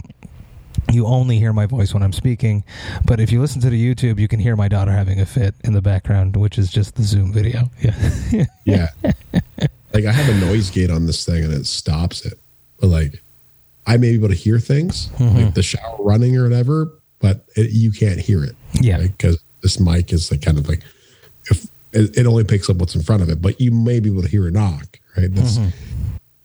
[0.91, 2.63] you only hear my voice when i'm speaking
[3.05, 5.55] but if you listen to the youtube you can hear my daughter having a fit
[5.63, 9.11] in the background which is just the zoom video yeah yeah,
[9.93, 12.39] like I have a noise gate on this thing and it stops it,
[12.79, 13.21] but like
[13.85, 15.37] I may be able to hear things mm-hmm.
[15.37, 18.55] like the shower running or whatever, but it, you can't hear it.
[18.73, 18.99] Yeah.
[18.99, 20.83] because this mic is like kind of like
[21.49, 24.09] if it, it only picks up what's in front of it, but you may be
[24.09, 25.33] able to hear a knock, right?
[25.33, 25.69] That's, mm-hmm.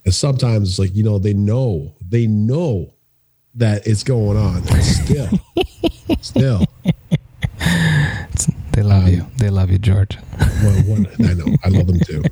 [0.05, 2.93] And sometimes it's like you know they know they know
[3.57, 5.29] that it's going on, and still,
[6.21, 6.63] still.
[7.59, 10.19] It's- they love you they love you george
[10.63, 12.23] Well, one, I know I love them too.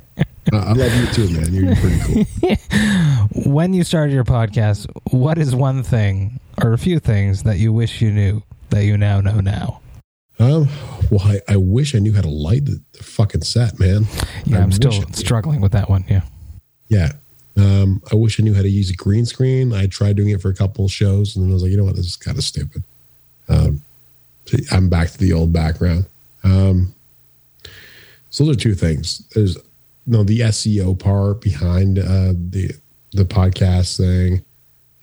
[0.53, 1.51] I I love you too, man.
[1.51, 1.99] You're pretty
[2.43, 3.51] cool.
[3.51, 7.73] when you started your podcast what is one thing or a few things that you
[7.73, 9.81] wish you knew that you now know now
[10.37, 10.67] Um,
[11.09, 14.05] well, I, I wish I knew how to light the, the fucking set, man.
[14.45, 16.21] yeah I i'm still struggling with that one yeah
[16.89, 17.13] Yeah.
[17.57, 19.71] Um, I wish I knew how to use a green screen.
[19.73, 21.77] I tried doing it for a couple of shows, and then I was like, you
[21.77, 22.83] know what, this is kind of stupid.
[23.47, 23.81] Um,
[24.45, 26.05] so I'm back to the old background.
[26.43, 26.93] Um,
[28.29, 29.19] so those are two things.
[29.33, 29.61] There's you
[30.07, 32.71] know the SEO part behind uh, the
[33.13, 34.43] the podcast thing.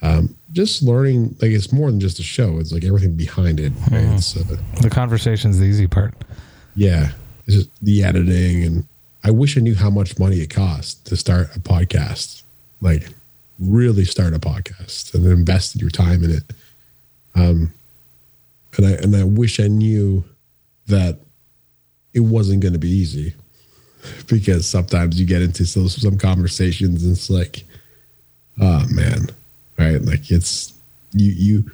[0.03, 2.59] um, just learning like it's more than just a show.
[2.59, 3.73] It's like everything behind it.
[3.91, 4.03] Right?
[4.15, 6.15] It's, uh, The conversation's the easy part.
[6.77, 7.13] yeah,
[7.47, 8.87] it's just the editing, and
[9.25, 12.42] I wish I knew how much money it costs to start a podcast.
[12.83, 13.09] Like,
[13.59, 16.45] really start a podcast and invested your time in it.
[17.35, 17.73] Um,
[18.77, 20.25] and I and I wish I knew
[20.87, 21.19] that
[22.13, 23.35] it wasn't going to be easy
[24.27, 27.65] because sometimes you get into some, some conversations and it's like,
[28.61, 29.29] oh man,
[29.79, 30.03] right?
[30.03, 30.73] Like it's
[31.13, 31.71] you you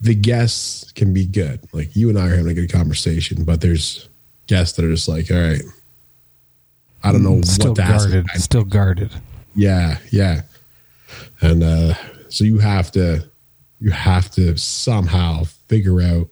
[0.00, 1.60] the guests can be good.
[1.72, 4.08] Like you and I are having a good conversation, but there's
[4.46, 5.62] guests that are just like, all right,
[7.02, 8.08] I don't know Still what to ask.
[8.10, 8.28] guarded.
[8.36, 9.14] Still guarded.
[9.54, 10.42] Yeah, yeah.
[11.40, 11.94] And uh
[12.28, 13.28] so you have to
[13.80, 16.28] you have to somehow figure out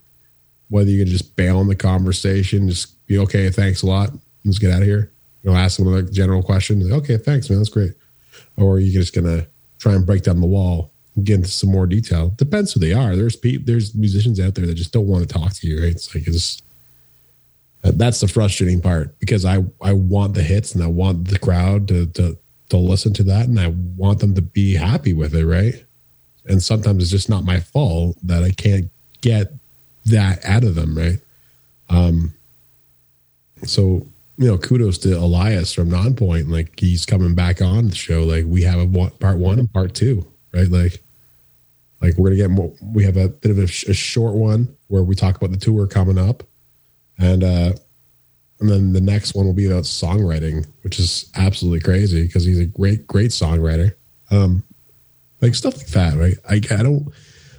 [0.68, 4.10] whether you can just bail on the conversation, just be okay, thanks a lot,
[4.44, 5.12] let's get out of here.
[5.42, 6.80] You know, ask them another general question.
[6.80, 7.92] Like, okay, thanks, man, that's great.
[8.56, 9.46] Or you're just gonna
[9.78, 10.92] try and break down the wall
[11.24, 12.30] get into some more detail.
[12.36, 13.16] Depends who they are.
[13.16, 15.92] There's pe- there's musicians out there that just don't want to talk to you, right?
[15.92, 16.62] It's like it's
[17.82, 21.88] that's the frustrating part because I I want the hits and I want the crowd
[21.88, 22.38] to to
[22.68, 25.84] to listen to that and I want them to be happy with it, right?
[26.46, 28.90] And sometimes it's just not my fault that I can't
[29.20, 29.52] get
[30.06, 31.18] that out of them, right?
[31.88, 32.34] Um
[33.64, 34.06] so
[34.38, 36.48] you know, kudos to Elias from Nonpoint.
[36.48, 38.22] Like he's coming back on the show.
[38.22, 40.68] Like we have a one, part one and part two, right?
[40.68, 41.02] Like,
[42.00, 42.72] like we're gonna get more.
[42.80, 45.58] We have a bit of a, sh- a short one where we talk about the
[45.58, 46.44] tour coming up,
[47.18, 47.72] and uh,
[48.60, 52.58] and then the next one will be about songwriting, which is absolutely crazy because he's
[52.58, 53.92] a great, great songwriter.
[54.30, 54.64] Um,
[55.40, 56.34] like stuff like that, right?
[56.48, 57.08] I, I don't,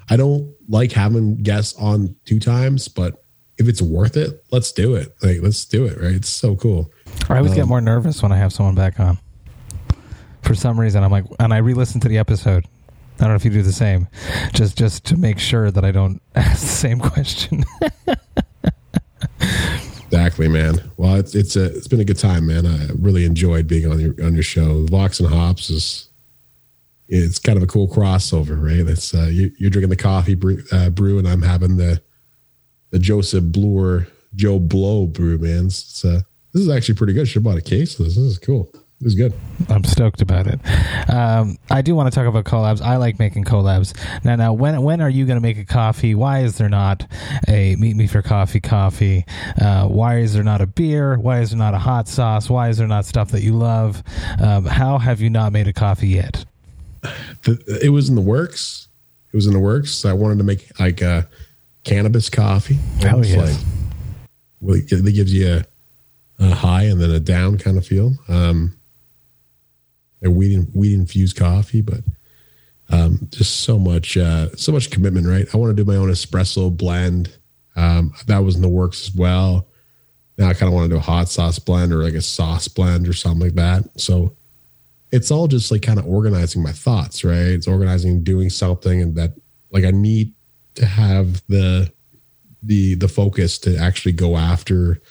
[0.09, 3.23] I don't like having guests on two times, but
[3.57, 5.15] if it's worth it, let's do it.
[5.21, 6.13] Like, let's do it, right?
[6.15, 6.91] It's so cool.
[7.29, 9.17] I always Um, get more nervous when I have someone back on.
[10.43, 12.65] For some reason, I'm like, and I re-listen to the episode.
[13.19, 14.07] I don't know if you do the same,
[14.53, 17.65] just just to make sure that I don't ask the same question.
[20.11, 20.81] Exactly, man.
[20.97, 22.65] Well, it's it's a it's been a good time, man.
[22.65, 24.85] I really enjoyed being on your on your show.
[24.87, 26.09] Vox and Hops is
[27.07, 28.87] it's kind of a cool crossover, right?
[28.87, 32.01] It's uh, you, you're drinking the coffee brew, uh, brew, and I'm having the
[32.89, 35.67] the Joseph Bluer Joe Blow brew, man.
[35.67, 36.21] It's, uh,
[36.53, 37.27] this is actually pretty good.
[37.27, 38.15] Should have bought a case of this.
[38.15, 38.71] This is cool.
[39.01, 39.33] This is good.
[39.69, 40.59] I'm stoked about it.
[41.09, 42.81] Um, I do want to talk about collabs.
[42.81, 43.95] I like making collabs.
[44.25, 46.15] Now, now, when when are you going to make a coffee?
[46.15, 47.09] Why is there not
[47.47, 49.23] a meet me for coffee coffee?
[49.59, 51.17] Uh, why is there not a beer?
[51.17, 52.49] Why is there not a hot sauce?
[52.49, 54.03] Why is there not stuff that you love?
[54.41, 56.43] Um, how have you not made a coffee yet?
[57.43, 58.89] The, it was in the works.
[59.31, 60.03] It was in the works.
[60.03, 61.25] I wanted to make like a
[61.85, 62.77] cannabis coffee.
[63.05, 63.37] Oh, It's yes.
[63.57, 63.65] like
[64.59, 68.13] well, it it gives you a, a high and then a down kind of feel.
[68.27, 68.75] Um,
[70.23, 72.01] a weed weed infused coffee, but
[72.89, 75.47] um, just so much uh, so much commitment, right?
[75.53, 77.37] I want to do my own espresso blend.
[77.75, 79.67] Um, that was in the works as well.
[80.37, 82.67] Now I kind of want to do a hot sauce blend or like a sauce
[82.67, 83.99] blend or something like that.
[83.99, 84.35] So
[85.11, 87.37] it's all just like kind of organizing my thoughts, right?
[87.37, 89.33] It's organizing doing something and that
[89.71, 90.33] like I need
[90.75, 91.91] to have the
[92.63, 95.01] the the focus to actually go after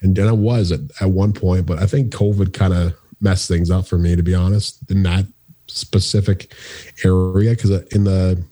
[0.00, 2.94] and then I was at, at one point, but I think COVID kind of
[3.24, 5.26] messed things up for me to be honest in that
[5.66, 6.52] specific
[7.04, 7.50] area.
[7.50, 8.44] Because in the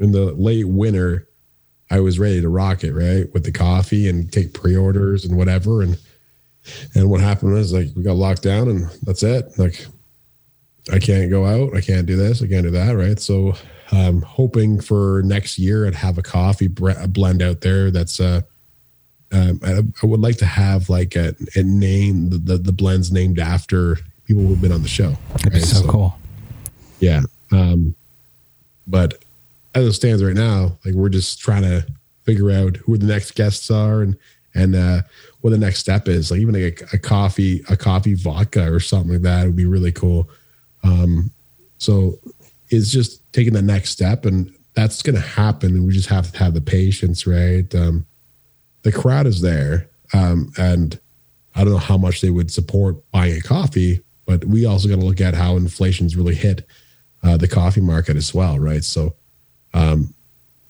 [0.00, 1.28] in the late winter
[1.90, 5.82] I was ready to rock it right with the coffee and take pre-orders and whatever.
[5.82, 5.96] And
[6.94, 9.56] and what happened was like we got locked down and that's it.
[9.56, 9.86] Like
[10.92, 11.76] I can't go out.
[11.76, 12.42] I can't do this.
[12.42, 13.20] I can't do that right?
[13.20, 13.54] So
[13.92, 18.40] I'm hoping for next year I'd have a coffee bre- blend out there that's uh
[19.32, 23.10] um, I, I would like to have like a, a name the, the the blends
[23.10, 25.66] named after people who've been on the show That'd be right?
[25.66, 26.18] so, cool.
[27.00, 27.22] yeah.
[27.52, 27.94] Um,
[28.86, 29.22] but
[29.74, 31.86] as it stands right now, like we're just trying to
[32.24, 34.16] figure out who the next guests are and
[34.54, 35.02] and uh,
[35.42, 36.30] what the next step is.
[36.30, 39.66] Like even like a, a coffee, a coffee vodka or something like that would be
[39.66, 40.28] really cool.
[40.82, 41.30] Um,
[41.78, 42.18] so
[42.70, 45.74] it's just taking the next step, and that's going to happen.
[45.74, 47.72] And we just have to have the patience, right?
[47.74, 48.06] Um,
[48.86, 51.00] the crowd is there, um, and
[51.56, 55.00] I don't know how much they would support buying a coffee, but we also got
[55.00, 56.64] to look at how inflation's really hit
[57.24, 58.84] uh, the coffee market as well, right?
[58.84, 59.16] So
[59.74, 60.14] um,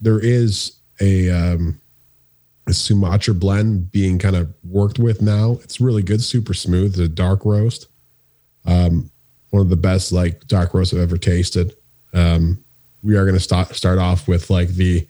[0.00, 1.78] there is a, um,
[2.66, 5.58] a Sumatra blend being kind of worked with now.
[5.62, 6.92] It's really good, super smooth.
[6.92, 7.88] It's a dark roast,
[8.64, 9.10] um,
[9.50, 11.74] one of the best like dark roasts I've ever tasted.
[12.14, 12.64] Um,
[13.02, 15.06] we are going to start start off with like the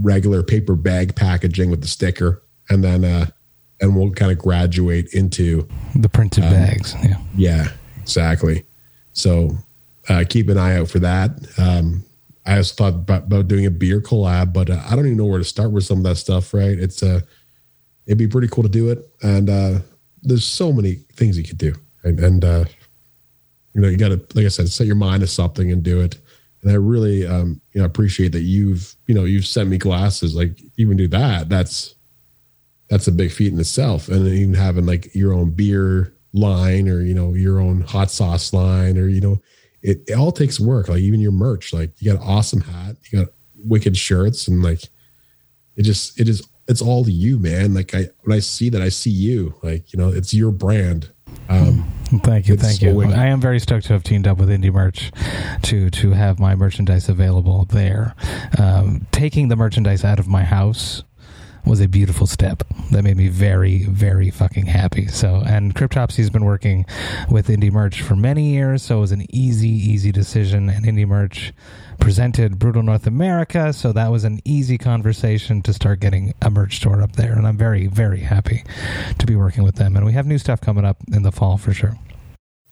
[0.00, 3.26] regular paper bag packaging with the sticker, and then uh,
[3.80, 6.94] and we'll kind of graduate into The printed Um, bags.
[7.02, 7.16] Yeah.
[7.36, 7.68] yeah,
[8.00, 8.64] exactly.
[9.12, 9.58] So
[10.08, 11.32] uh, keep an eye out for that.
[11.58, 12.04] Um,
[12.46, 15.26] I also thought about, about doing a beer collab, but uh, I don't even know
[15.26, 16.54] where to start with some of that stuff.
[16.54, 16.78] Right?
[16.78, 17.20] It's uh,
[18.06, 19.78] it'd be pretty cool to do it, and uh,
[20.22, 21.74] there's so many things you could do,
[22.04, 22.64] and, and uh,
[23.74, 26.00] you know, you got to, like I said, set your mind to something and do
[26.00, 26.18] it.
[26.62, 30.34] And I really, um, you know, appreciate that you've, you know, you've sent me glasses.
[30.34, 31.48] Like even do that.
[31.48, 31.94] That's
[32.88, 34.08] that's a big feat in itself.
[34.08, 38.52] And even having like your own beer line or you know your own hot sauce
[38.52, 39.38] line or you know
[39.82, 42.96] it, it all takes work like even your merch like you got an awesome hat
[43.10, 43.28] you got
[43.64, 44.88] wicked shirts and like
[45.76, 48.88] it just it is it's all you man like i when i see that i
[48.88, 51.10] see you like you know it's your brand
[51.50, 51.86] um
[52.20, 52.94] Thank you, It's thank so you.
[52.94, 53.14] wicked.
[53.14, 55.10] I am very stoked to have teamed up with Indie Merch
[55.62, 58.14] to to have my merchandise available there.
[58.58, 61.04] Um, taking the merchandise out of my house
[61.64, 65.06] was a beautiful step that made me very, very fucking happy.
[65.06, 66.84] So, and Cryptopsy's been working
[67.30, 70.68] with Indie Merch for many years, so it was an easy, easy decision.
[70.68, 71.52] And Indie Merch
[72.02, 76.76] presented Brutal North America, so that was an easy conversation to start getting a merch
[76.76, 77.32] store up there.
[77.32, 78.64] And I'm very, very happy
[79.18, 79.96] to be working with them.
[79.96, 81.96] And we have new stuff coming up in the fall for sure.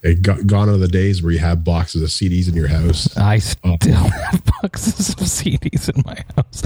[0.02, 3.16] it got, gone are the days where you have boxes of cds in your house
[3.16, 3.76] I oh.
[3.80, 3.94] still
[4.30, 6.62] have boxes of CDs in my house,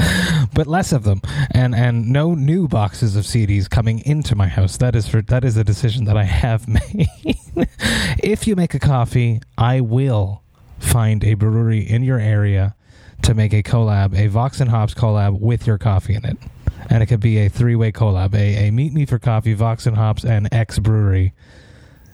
[0.53, 4.77] but less of them, and and no new boxes of CDs coming into my house.
[4.79, 7.09] That is for that is a decision that I have made.
[8.23, 10.44] if you make a coffee, I will
[10.85, 12.75] find a brewery in your area
[13.23, 16.37] to make a collab, a Vox and Hops collab with your coffee in it.
[16.91, 19.87] And it could be a three way collab, a, a Meet Me for Coffee, Vox
[19.87, 21.33] and Hops, and X Brewery.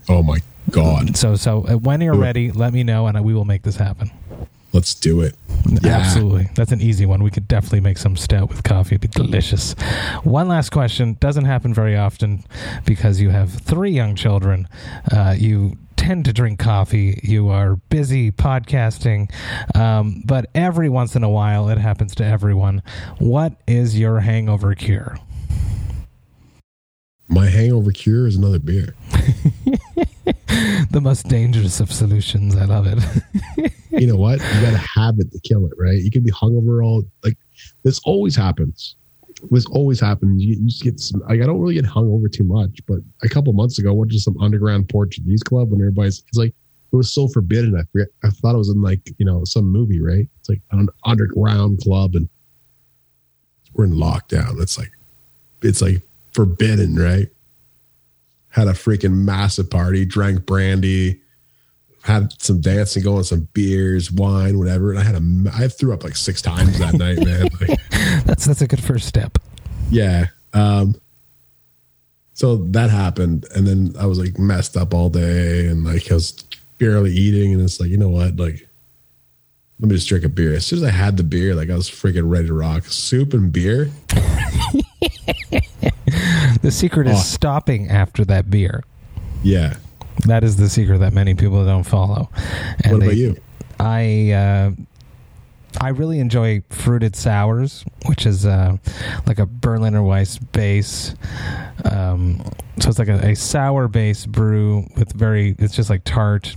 [0.08, 0.38] oh my
[0.70, 3.76] god So, so uh, when you're ready, let me know, and we will make this
[3.76, 4.10] happen.
[4.72, 5.34] let's do it
[5.82, 5.96] Yeah.
[5.98, 6.48] Absolutely.
[6.54, 7.22] That's an easy one.
[7.24, 8.94] We could definitely make some stout with coffee.
[8.94, 9.72] It'd be delicious.
[10.22, 11.16] One last question.
[11.20, 12.44] Doesn't happen very often
[12.86, 14.68] because you have three young children.
[15.10, 17.20] Uh, you tend to drink coffee.
[17.22, 19.30] You are busy podcasting.
[19.76, 22.82] Um, but every once in a while, it happens to everyone.
[23.18, 25.18] What is your hangover cure?
[27.32, 28.92] my hangover cure is another beer
[30.90, 32.57] The most dangerous of solutions.
[32.57, 33.72] I love it.
[33.90, 34.40] you know what?
[34.40, 35.98] You got to have it to kill it, right?
[35.98, 37.36] You can be hungover all like
[37.84, 38.96] this always happens.
[39.51, 40.43] This always happens.
[40.43, 42.99] You, you just get some, like I don't really get hung over too much, but
[43.22, 46.55] a couple months ago, I went to some underground Portuguese club when everybody's it's like
[46.93, 47.76] it was so forbidden.
[47.76, 48.09] I forget.
[48.24, 50.28] I thought it was in like you know some movie, right?
[50.41, 52.28] It's like an underground club, and
[53.72, 54.61] we're in lockdown.
[54.61, 54.93] It's like
[55.62, 57.28] it's like forbidden, right?
[58.49, 61.20] Had a freaking massive party, drank brandy,
[62.03, 64.90] had some dancing going, some beers, wine, whatever.
[64.92, 65.22] And I had a,
[65.55, 67.48] I threw up like six times that night, man.
[67.61, 69.38] Like, That's that's a good first step.
[69.90, 70.26] yeah.
[70.55, 70.94] Um,
[72.34, 73.46] so that happened.
[73.55, 76.32] And then I was like messed up all day and like I was
[76.78, 77.53] barely eating.
[77.53, 78.36] And it's like, you know what?
[78.36, 78.66] Like,
[79.78, 80.55] let me just drink a beer.
[80.55, 82.84] As soon as I had the beer, like I was freaking ready to rock.
[82.86, 83.90] Soup and beer.
[86.62, 87.20] The secret is Oh.
[87.22, 88.82] stopping after that beer.
[89.42, 89.76] Yeah.
[90.26, 92.30] That is the secret that many people don't follow.
[92.84, 93.36] And what about they- you?
[93.78, 94.70] I uh,
[95.80, 98.76] I really enjoy fruited sours, which is uh,
[99.26, 101.14] like a Berliner Weisse base.
[101.90, 102.42] Um,
[102.78, 105.54] so it's like a, a sour base brew with very.
[105.58, 106.54] It's just like tart,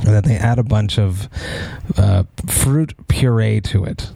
[0.00, 1.28] and then they add a bunch of
[1.96, 4.10] uh, fruit puree to it.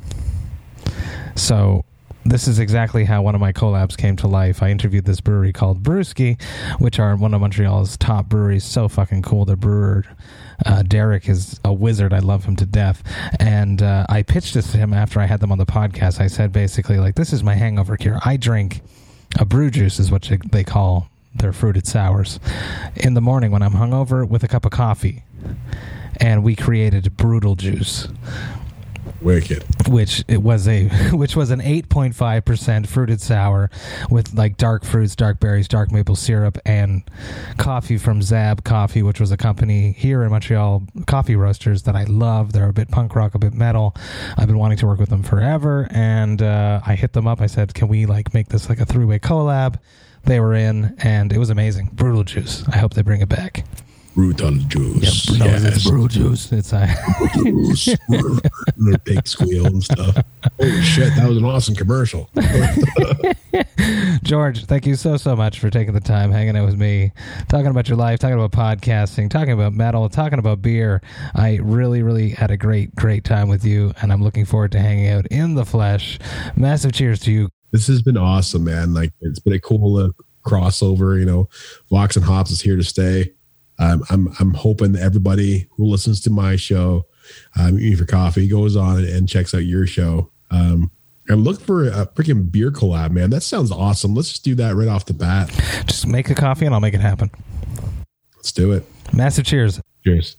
[1.37, 1.85] So
[2.29, 4.63] this is exactly how one of my collabs came to life.
[4.63, 6.41] I interviewed this brewery called Brewski,
[6.81, 8.65] which are one of Montreal's top breweries.
[8.65, 9.45] So fucking cool.
[9.45, 10.05] Their brewer,
[10.65, 12.13] uh, Derek, is a wizard.
[12.13, 13.03] I love him to death.
[13.39, 16.21] And uh, I pitched this to him after I had them on the podcast.
[16.21, 18.19] I said basically, like, this is my hangover cure.
[18.25, 18.81] I drink
[19.39, 22.41] a brew juice, is what they- they call their fruited sours,
[22.95, 25.23] in the morning when I'm hungover with a cup of coffee.
[26.19, 28.09] And we created brutal juice
[29.21, 29.65] Wicked.
[29.89, 33.71] which it was a which was an 8.5% fruited sour
[34.11, 37.03] with like dark fruits, dark berries, dark maple syrup and
[37.57, 42.05] coffee from Zab Coffee, which was a company here in Montreal, coffee roasters that I
[42.05, 42.53] love.
[42.53, 43.95] They're a bit punk rock, a bit metal.
[44.37, 47.41] I've been wanting to work with them forever and uh, I hit them up.
[47.41, 49.79] I said, "Can we like make this like a three-way collab?"
[50.25, 51.91] They were in and it was amazing.
[51.93, 52.65] Brutal juice.
[52.69, 53.65] I hope they bring it back.
[54.17, 55.39] Brutal juice.
[55.39, 55.85] no, it's yes.
[55.87, 56.51] brutal juice.
[56.51, 56.87] It's uh,
[57.35, 57.95] juice.
[59.05, 60.17] Pig squeal and stuff.
[60.59, 62.31] Holy shit, that was an awesome commercial.
[64.23, 67.13] George, thank you so so much for taking the time hanging out with me,
[67.49, 71.03] talking about your life, talking about podcasting, talking about metal, talking about beer.
[71.35, 74.81] I really really had a great great time with you, and I'm looking forward to
[74.81, 76.19] hanging out in the flesh.
[76.57, 77.51] Massive cheers to you.
[77.71, 78.95] This has been awesome, man.
[78.95, 80.09] Like it's been a cool uh,
[80.47, 81.19] crossover.
[81.19, 81.51] You know,
[81.91, 83.35] Vox and Hops is here to stay.
[83.79, 87.07] Um, I'm I'm hoping that everybody who listens to my show
[87.59, 90.31] um, for coffee, goes on and checks out your show.
[90.51, 90.91] Um,
[91.29, 93.31] and look for a freaking beer collab, man.
[93.31, 94.15] That sounds awesome.
[94.15, 95.49] Let's just do that right off the bat.
[95.87, 97.31] Just make a coffee and I'll make it happen.
[98.37, 98.85] Let's do it.
[99.13, 99.81] Massive cheers.
[100.05, 100.37] Cheers.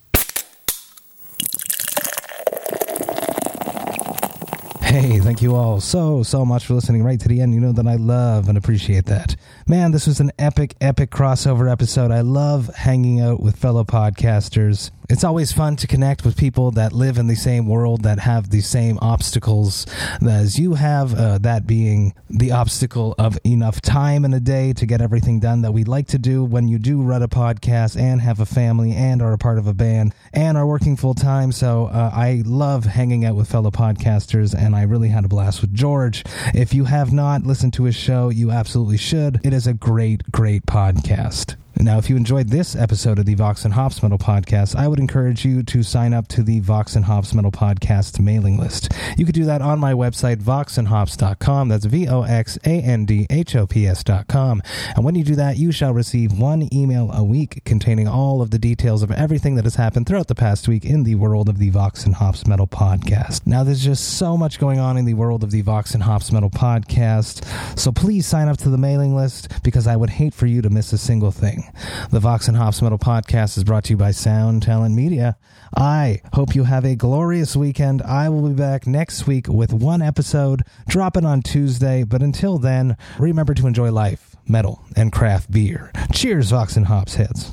[4.81, 7.53] Hey, thank you all so, so much for listening right to the end.
[7.53, 9.35] You know that I love and appreciate that.
[9.69, 12.09] Man, this was an epic, epic crossover episode.
[12.09, 14.91] I love hanging out with fellow podcasters.
[15.09, 18.49] It's always fun to connect with people that live in the same world, that have
[18.49, 19.85] the same obstacles
[20.21, 24.85] as you have, uh, that being the obstacle of enough time in a day to
[24.85, 28.19] get everything done that we like to do when you do run a podcast and
[28.19, 31.53] have a family and are a part of a band and are working full time.
[31.53, 35.61] So uh, I love hanging out with fellow podcasters, and I really had a blast
[35.61, 36.25] with George.
[36.53, 39.39] If you have not listened to his show, you absolutely should.
[39.57, 41.55] Is a great, great podcast.
[41.79, 44.99] Now, if you enjoyed this episode of the Vox and Hops Metal Podcast, I would
[44.99, 48.91] encourage you to sign up to the Vox and Hops Metal Podcast mailing list.
[49.15, 51.69] You could do that on my website, voxandhops.com.
[51.69, 54.63] That's V O X A N D H O P S.com.
[54.95, 58.49] And when you do that, you shall receive one email a week containing all of
[58.49, 61.59] the details of everything that has happened throughout the past week in the world of
[61.59, 63.45] the Vox and Hops Metal Podcast.
[63.45, 66.31] Now, there's just so much going on in the world of the Vox and Hops
[66.31, 67.45] Metal Podcast.
[67.77, 70.69] So please sign up to the mailing list because I would hate for you to
[70.71, 71.66] miss a single thing.
[72.11, 75.37] The Vox and Hops Metal Podcast is brought to you by Sound Talent Media.
[75.75, 78.01] I hope you have a glorious weekend.
[78.01, 82.03] I will be back next week with one episode dropping on Tuesday.
[82.03, 85.91] But until then, remember to enjoy life, metal, and craft beer.
[86.13, 87.51] Cheers, Vox and Hops heads.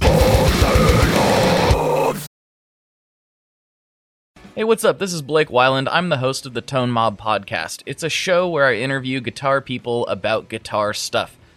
[4.55, 5.01] Hey, what's up?
[5.01, 5.89] This is Blake Wyland.
[5.91, 7.83] I'm the host of the Tone Mob Podcast.
[7.87, 11.37] It's a show where I interview guitar people about guitar stuff.